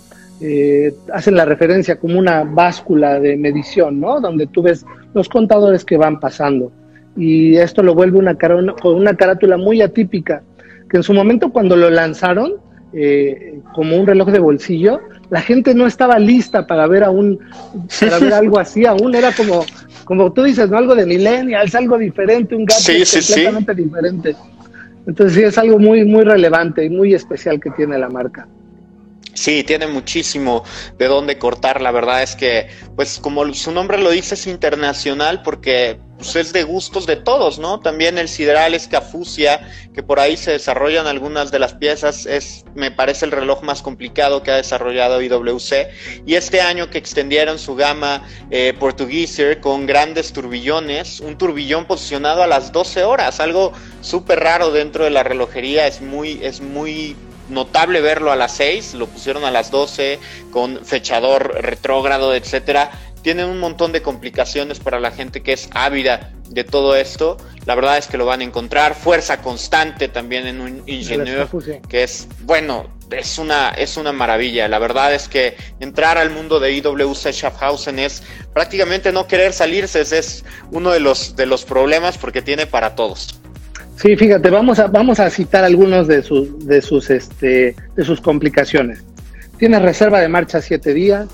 [0.41, 4.19] Eh, hacen la referencia como una báscula de medición, ¿no?
[4.19, 6.71] Donde tú ves los contadores que van pasando.
[7.15, 10.43] Y esto lo vuelve una, con una carátula muy atípica,
[10.89, 12.53] que en su momento cuando lo lanzaron,
[12.93, 14.99] eh, como un reloj de bolsillo,
[15.29, 17.39] la gente no estaba lista para ver aún,
[17.99, 19.65] para ver algo así, aún era como,
[20.05, 20.77] como tú dices, ¿no?
[20.77, 24.35] Algo de millennials, algo diferente, un gadget completamente diferente.
[25.05, 28.47] Entonces sí, es algo muy, muy relevante y muy especial que tiene la marca.
[29.37, 30.63] Sí, tiene muchísimo
[30.97, 31.79] de dónde cortar.
[31.79, 36.53] La verdad es que, pues como su nombre lo dice, es internacional porque pues, es
[36.53, 37.79] de gustos de todos, ¿no?
[37.79, 39.61] También el sideral Escafusia,
[39.93, 43.83] que por ahí se desarrollan algunas de las piezas, es, me parece, el reloj más
[43.83, 45.87] complicado que ha desarrollado IWC.
[46.25, 48.73] Y este año que extendieron su gama eh,
[49.61, 53.71] con grandes turbillones, un turbillón posicionado a las 12 horas, algo
[54.01, 57.15] súper raro dentro de la relojería, es muy, es muy
[57.49, 60.19] notable verlo a las 6, lo pusieron a las 12
[60.51, 62.91] con fechador retrógrado, etcétera.
[63.21, 67.37] Tienen un montón de complicaciones para la gente que es ávida de todo esto.
[67.65, 68.95] La verdad es que lo van a encontrar.
[68.95, 71.49] Fuerza constante también en un ingeniero
[71.89, 74.67] que es, bueno, es una, es una maravilla.
[74.67, 78.23] La verdad es que entrar al mundo de IWC Schaffhausen es
[78.53, 80.01] prácticamente no querer salirse.
[80.01, 83.39] Es uno de los, de los problemas porque tiene para todos.
[83.97, 88.21] Sí, fíjate, vamos a, vamos a citar algunos de sus, de sus, este, de sus
[88.21, 89.03] complicaciones.
[89.57, 91.27] Tienes reserva de marcha siete días,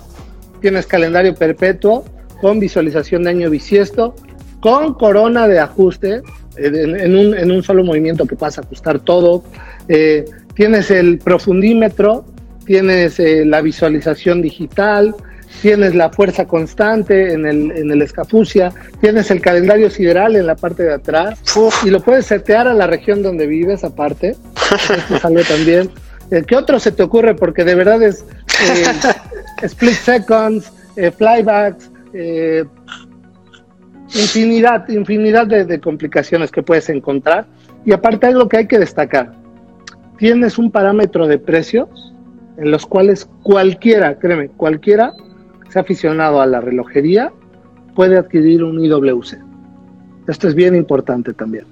[0.62, 2.06] tienes calendario perpetuo
[2.40, 4.16] con visualización de año bisiesto,
[4.62, 6.22] con corona de ajuste
[6.56, 9.44] en, un, en un, solo movimiento que pasa a ajustar todo.
[9.90, 10.24] Eh,
[10.56, 12.24] tienes el profundímetro,
[12.66, 15.14] tienes eh, la visualización digital,
[15.62, 20.56] tienes la fuerza constante en el, en el escapucia, tienes el calendario sideral en la
[20.56, 21.40] parte de atrás
[21.86, 24.36] y lo puedes setear a la región donde vives aparte.
[25.12, 25.90] Esto también.
[26.32, 27.36] Eh, ¿Qué otro se te ocurre?
[27.36, 28.26] Porque de verdad es
[28.62, 28.86] eh,
[29.62, 31.90] split seconds, eh, flybacks,
[34.14, 37.46] infinidad, infinidad de, de complicaciones que puedes encontrar.
[37.86, 39.34] Y aparte algo que hay que destacar,
[40.18, 42.14] tienes un parámetro de precios
[42.58, 45.14] en los cuales cualquiera, créeme, cualquiera
[45.74, 47.34] sea aficionado a la relojería
[47.96, 49.40] puede adquirir un IWC.
[50.28, 51.66] Esto es bien importante también.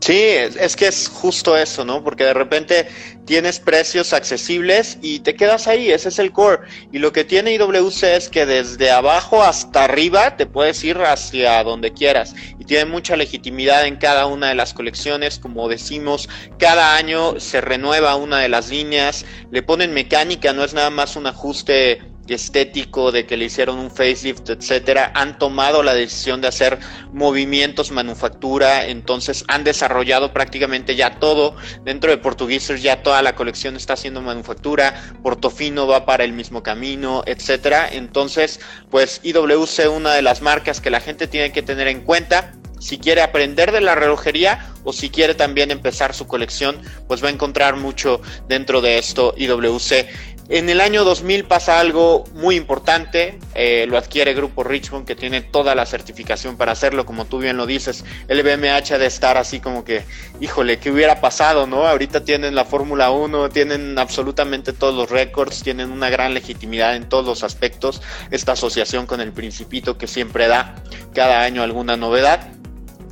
[0.00, 2.02] Sí, es, que es justo eso, ¿no?
[2.02, 2.88] Porque de repente
[3.26, 6.62] tienes precios accesibles y te quedas ahí, ese es el core.
[6.90, 11.62] Y lo que tiene IWC es que desde abajo hasta arriba te puedes ir hacia
[11.64, 12.34] donde quieras.
[12.58, 17.60] Y tiene mucha legitimidad en cada una de las colecciones, como decimos, cada año se
[17.60, 22.00] renueva una de las líneas, le ponen mecánica, no es nada más un ajuste
[22.34, 26.78] estético de que le hicieron un facelift, etcétera, han tomado la decisión de hacer
[27.12, 33.76] movimientos manufactura, entonces han desarrollado prácticamente ya todo dentro de Portuguesers, ya toda la colección
[33.76, 37.88] está haciendo manufactura, Portofino va para el mismo camino, etcétera.
[37.90, 38.60] Entonces,
[38.90, 42.98] pues IWC una de las marcas que la gente tiene que tener en cuenta si
[42.98, 47.30] quiere aprender de la relojería o si quiere también empezar su colección, pues va a
[47.30, 50.08] encontrar mucho dentro de esto IWC.
[50.52, 55.42] En el año 2000 pasa algo muy importante, eh, lo adquiere Grupo Richmond que tiene
[55.42, 59.60] toda la certificación para hacerlo, como tú bien lo dices, el BMH de estar así
[59.60, 60.02] como que,
[60.40, 61.86] híjole, ¿qué hubiera pasado, no?
[61.86, 67.08] Ahorita tienen la Fórmula 1, tienen absolutamente todos los récords, tienen una gran legitimidad en
[67.08, 70.82] todos los aspectos, esta asociación con el Principito que siempre da
[71.14, 72.59] cada año alguna novedad.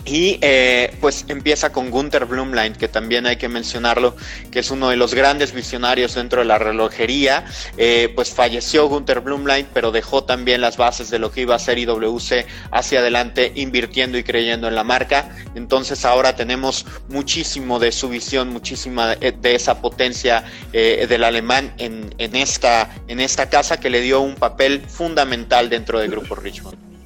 [0.04, 4.16] Y eh, pues empieza con Gunther Blumlein, que también hay que mencionarlo,
[4.50, 7.44] que es uno de los grandes visionarios dentro de la relojería.
[7.76, 11.58] Eh, pues falleció Gunther Blumlein, pero dejó también las bases de lo que iba a
[11.58, 15.36] ser IWC hacia adelante, invirtiendo y creyendo en la marca.
[15.54, 22.36] Entonces ahora tenemos muchísimo de su visión, muchísima de, esa potencia eh, del alemán en,
[22.36, 26.97] esta, en esta casa que le dio un papel fundamental dentro del grupo Richmond.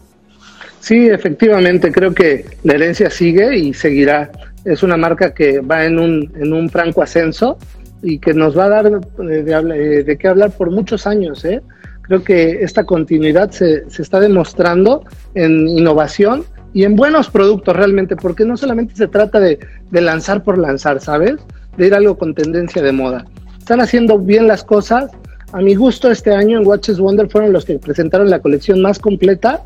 [0.82, 4.32] Sí, efectivamente, creo que la herencia sigue y seguirá.
[4.64, 7.56] Es una marca que va en un, en un franco ascenso
[8.02, 11.44] y que nos va a dar de, de, de qué hablar por muchos años.
[11.44, 11.62] ¿eh?
[12.02, 15.04] Creo que esta continuidad se, se está demostrando
[15.34, 19.60] en innovación y en buenos productos realmente, porque no solamente se trata de,
[19.92, 21.36] de, lanzar por lanzar, ¿sabes?
[21.76, 23.24] De ir algo con tendencia de moda.
[23.56, 25.12] Están haciendo bien las cosas.
[25.52, 28.98] A mi gusto este año en Watches Wonder fueron los que presentaron la colección más
[28.98, 29.62] completa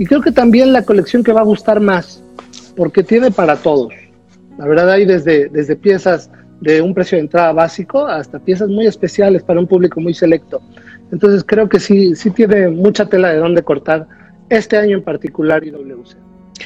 [0.00, 2.22] y creo que también la colección que va a gustar más,
[2.74, 3.92] porque tiene para todos.
[4.56, 6.30] La verdad hay desde, desde piezas
[6.62, 10.62] de un precio de entrada básico hasta piezas muy especiales para un público muy selecto.
[11.12, 14.08] Entonces creo que sí, sí tiene mucha tela de dónde cortar
[14.48, 16.16] este año en particular IWC.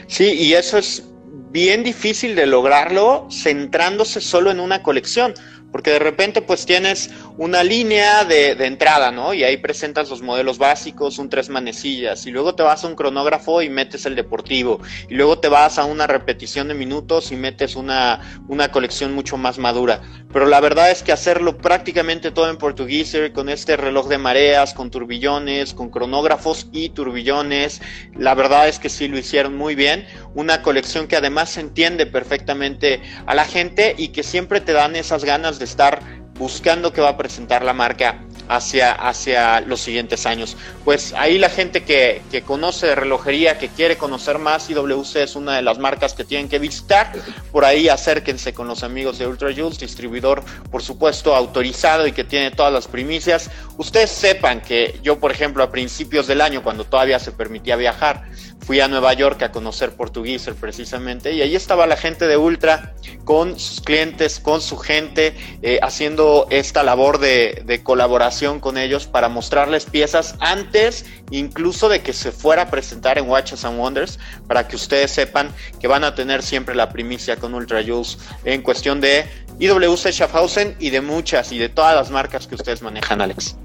[0.06, 1.04] Sí, y eso es
[1.50, 5.34] bien difícil de lograrlo centrándose solo en una colección,
[5.74, 9.34] porque de repente pues tienes una línea de, entrada, ¿no?
[9.34, 12.94] Y ahí presentas los modelos básicos, un tres manecillas, y luego te vas a un
[12.94, 17.36] cronógrafo y metes el deportivo, y luego te vas a una repetición de minutos y
[17.36, 20.00] metes una, una colección mucho más madura.
[20.32, 24.74] Pero la verdad es que hacerlo prácticamente todo en portugués, con este reloj de mareas,
[24.74, 27.82] con turbillones, con cronógrafos y turbillones,
[28.16, 30.06] la verdad es que sí lo hicieron muy bien.
[30.34, 35.24] Una colección que además entiende perfectamente a la gente y que siempre te dan esas
[35.24, 36.00] ganas de estar
[36.38, 40.56] buscando qué va a presentar la marca hacia, hacia los siguientes años.
[40.84, 45.56] Pues ahí la gente que, que, conoce relojería, que quiere conocer más, IWC es una
[45.56, 47.12] de las marcas que tienen que visitar.
[47.52, 52.24] Por ahí acérquense con los amigos de Ultra Jules, distribuidor, por supuesto, autorizado y que
[52.24, 53.50] tiene todas las primicias.
[53.78, 58.24] Ustedes sepan que yo, por ejemplo, a principios del año, cuando todavía se permitía viajar,
[58.66, 62.94] fui a Nueva York a conocer Portugueser precisamente y ahí estaba la gente de Ultra
[63.24, 69.28] con sus clientes, con su gente, eh, haciendo esta labor de, colaboración con ellos para
[69.28, 74.68] mostrarles piezas antes incluso de que se fuera a presentar en Watches and Wonders para
[74.68, 75.50] que ustedes sepan
[75.80, 79.26] que van a tener siempre la primicia con Ultra Jules en cuestión de
[79.58, 83.56] IWC Schaffhausen y de muchas y de todas las marcas que ustedes manejan, Alex.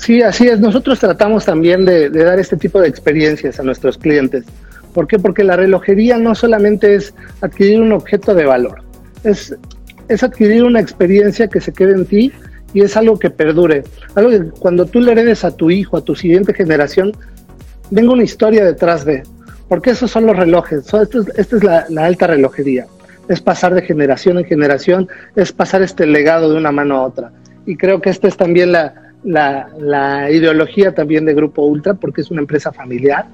[0.00, 0.60] Sí, así es.
[0.60, 4.44] Nosotros tratamos también de, dar este tipo de experiencias a nuestros clientes.
[4.94, 5.18] ¿Por qué?
[5.18, 8.82] Porque la relojería no solamente es adquirir un objeto de valor,
[9.24, 9.54] es,
[10.08, 12.32] es adquirir una experiencia que se quede en ti
[12.72, 13.84] y es algo que perdure.
[14.14, 17.12] Algo que cuando tú le heredes a tu hijo, a tu siguiente generación,
[17.90, 19.22] venga una historia detrás de.
[19.68, 20.78] Porque esos son los relojes.
[20.78, 22.86] Esta es, esto es la, la alta relojería.
[23.28, 27.32] Es pasar de generación en generación, es pasar este legado de una mano a otra.
[27.66, 32.30] Y creo que esta es también la, la, ideología también de Grupo Ultra, porque es
[32.30, 33.26] una empresa familiar.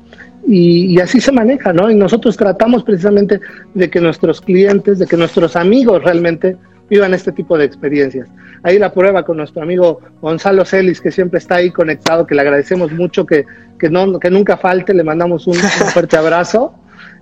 [0.46, 1.90] Y, y, así se maneja, ¿no?
[1.90, 3.40] Y nosotros tratamos precisamente
[3.74, 6.56] de que nuestros clientes, de que nuestros amigos realmente
[6.88, 8.28] vivan este tipo de experiencias.
[8.62, 12.42] Ahí la prueba con nuestro amigo Gonzalo Celis, que siempre está ahí conectado, que le
[12.42, 13.44] agradecemos mucho, que,
[13.78, 15.54] que, no, que nunca falte, le mandamos un,
[15.92, 16.74] fuerte abrazo,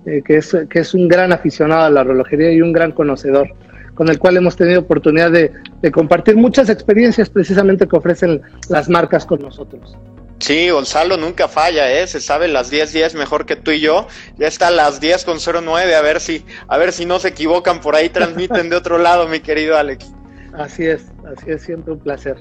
[0.07, 3.49] eh, que, es, que es un gran aficionado a la relojería y un gran conocedor,
[3.95, 8.89] con el cual hemos tenido oportunidad de, de compartir muchas experiencias precisamente que ofrecen las
[8.89, 9.97] marcas con nosotros.
[10.41, 12.07] Sí, Gonzalo nunca falla, ¿eh?
[12.07, 14.09] Se sabe las 10 10 mejor que tú y yo.
[14.37, 17.29] Ya está a las 10 con 09, a ver si a ver si no se
[17.29, 20.13] equivocan por ahí transmiten de otro lado, mi querido Alex.
[20.53, 22.37] Así es, así es siempre un placer.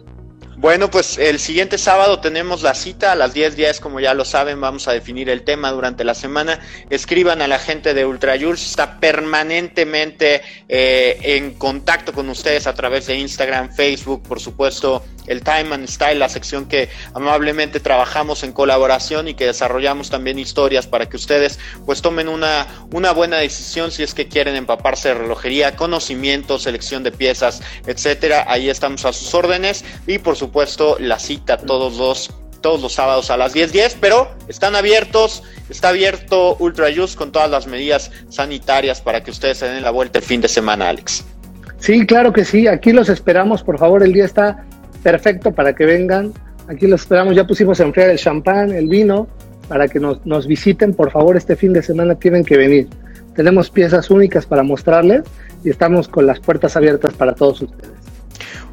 [0.56, 4.24] Bueno, pues el siguiente sábado tenemos la cita a las 10 días, como ya lo
[4.24, 6.60] saben, vamos a definir el tema durante la semana.
[6.91, 13.08] Escriban a la gente de Ultrajules, está permanentemente eh, en contacto con ustedes a través
[13.08, 18.53] de Instagram, Facebook, por supuesto, el Time and Style, la sección que amablemente trabajamos en
[18.53, 23.91] colaboración y que desarrollamos también historias para que ustedes pues tomen una, una buena decisión
[23.91, 28.45] si es que quieren empaparse de relojería, conocimiento, selección de piezas, etcétera.
[28.47, 32.32] Ahí estamos a sus órdenes y por supuesto la cita todos los
[32.63, 37.51] todos los sábados a las 10:10, pero están abiertos, está abierto Ultra Juice con todas
[37.51, 41.26] las medidas sanitarias para que ustedes se den la vuelta el fin de semana, Alex.
[41.78, 44.65] Sí, claro que sí, aquí los esperamos, por favor, el día está
[45.04, 46.34] perfecto para que vengan.
[46.68, 49.28] Aquí los esperamos, ya pusimos a enfriar el champán, el vino,
[49.68, 50.93] para que nos, nos visiten.
[50.93, 52.88] Por favor, este fin de semana tienen que venir.
[53.36, 55.24] Tenemos piezas únicas para mostrarles
[55.64, 58.04] y estamos con las puertas abiertas para todos ustedes.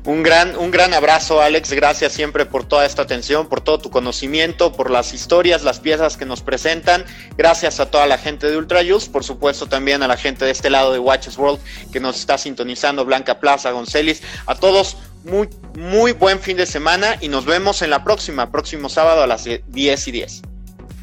[0.07, 1.73] Un gran, un gran abrazo, Alex.
[1.73, 6.17] Gracias siempre por toda esta atención, por todo tu conocimiento, por las historias, las piezas
[6.17, 7.05] que nos presentan.
[7.37, 10.53] Gracias a toda la gente de Ultra Use, por supuesto también a la gente de
[10.53, 11.61] este lado de Watches World
[11.93, 14.23] que nos está sintonizando, Blanca Plaza, Goncelis.
[14.47, 18.89] A todos, muy, muy buen fin de semana y nos vemos en la próxima, próximo
[18.89, 20.43] sábado a las 10 y 10.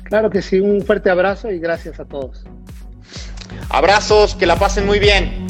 [0.04, 2.44] Claro que sí, un fuerte abrazo y gracias a todos.
[3.70, 5.48] Abrazos, que la pasen muy bien.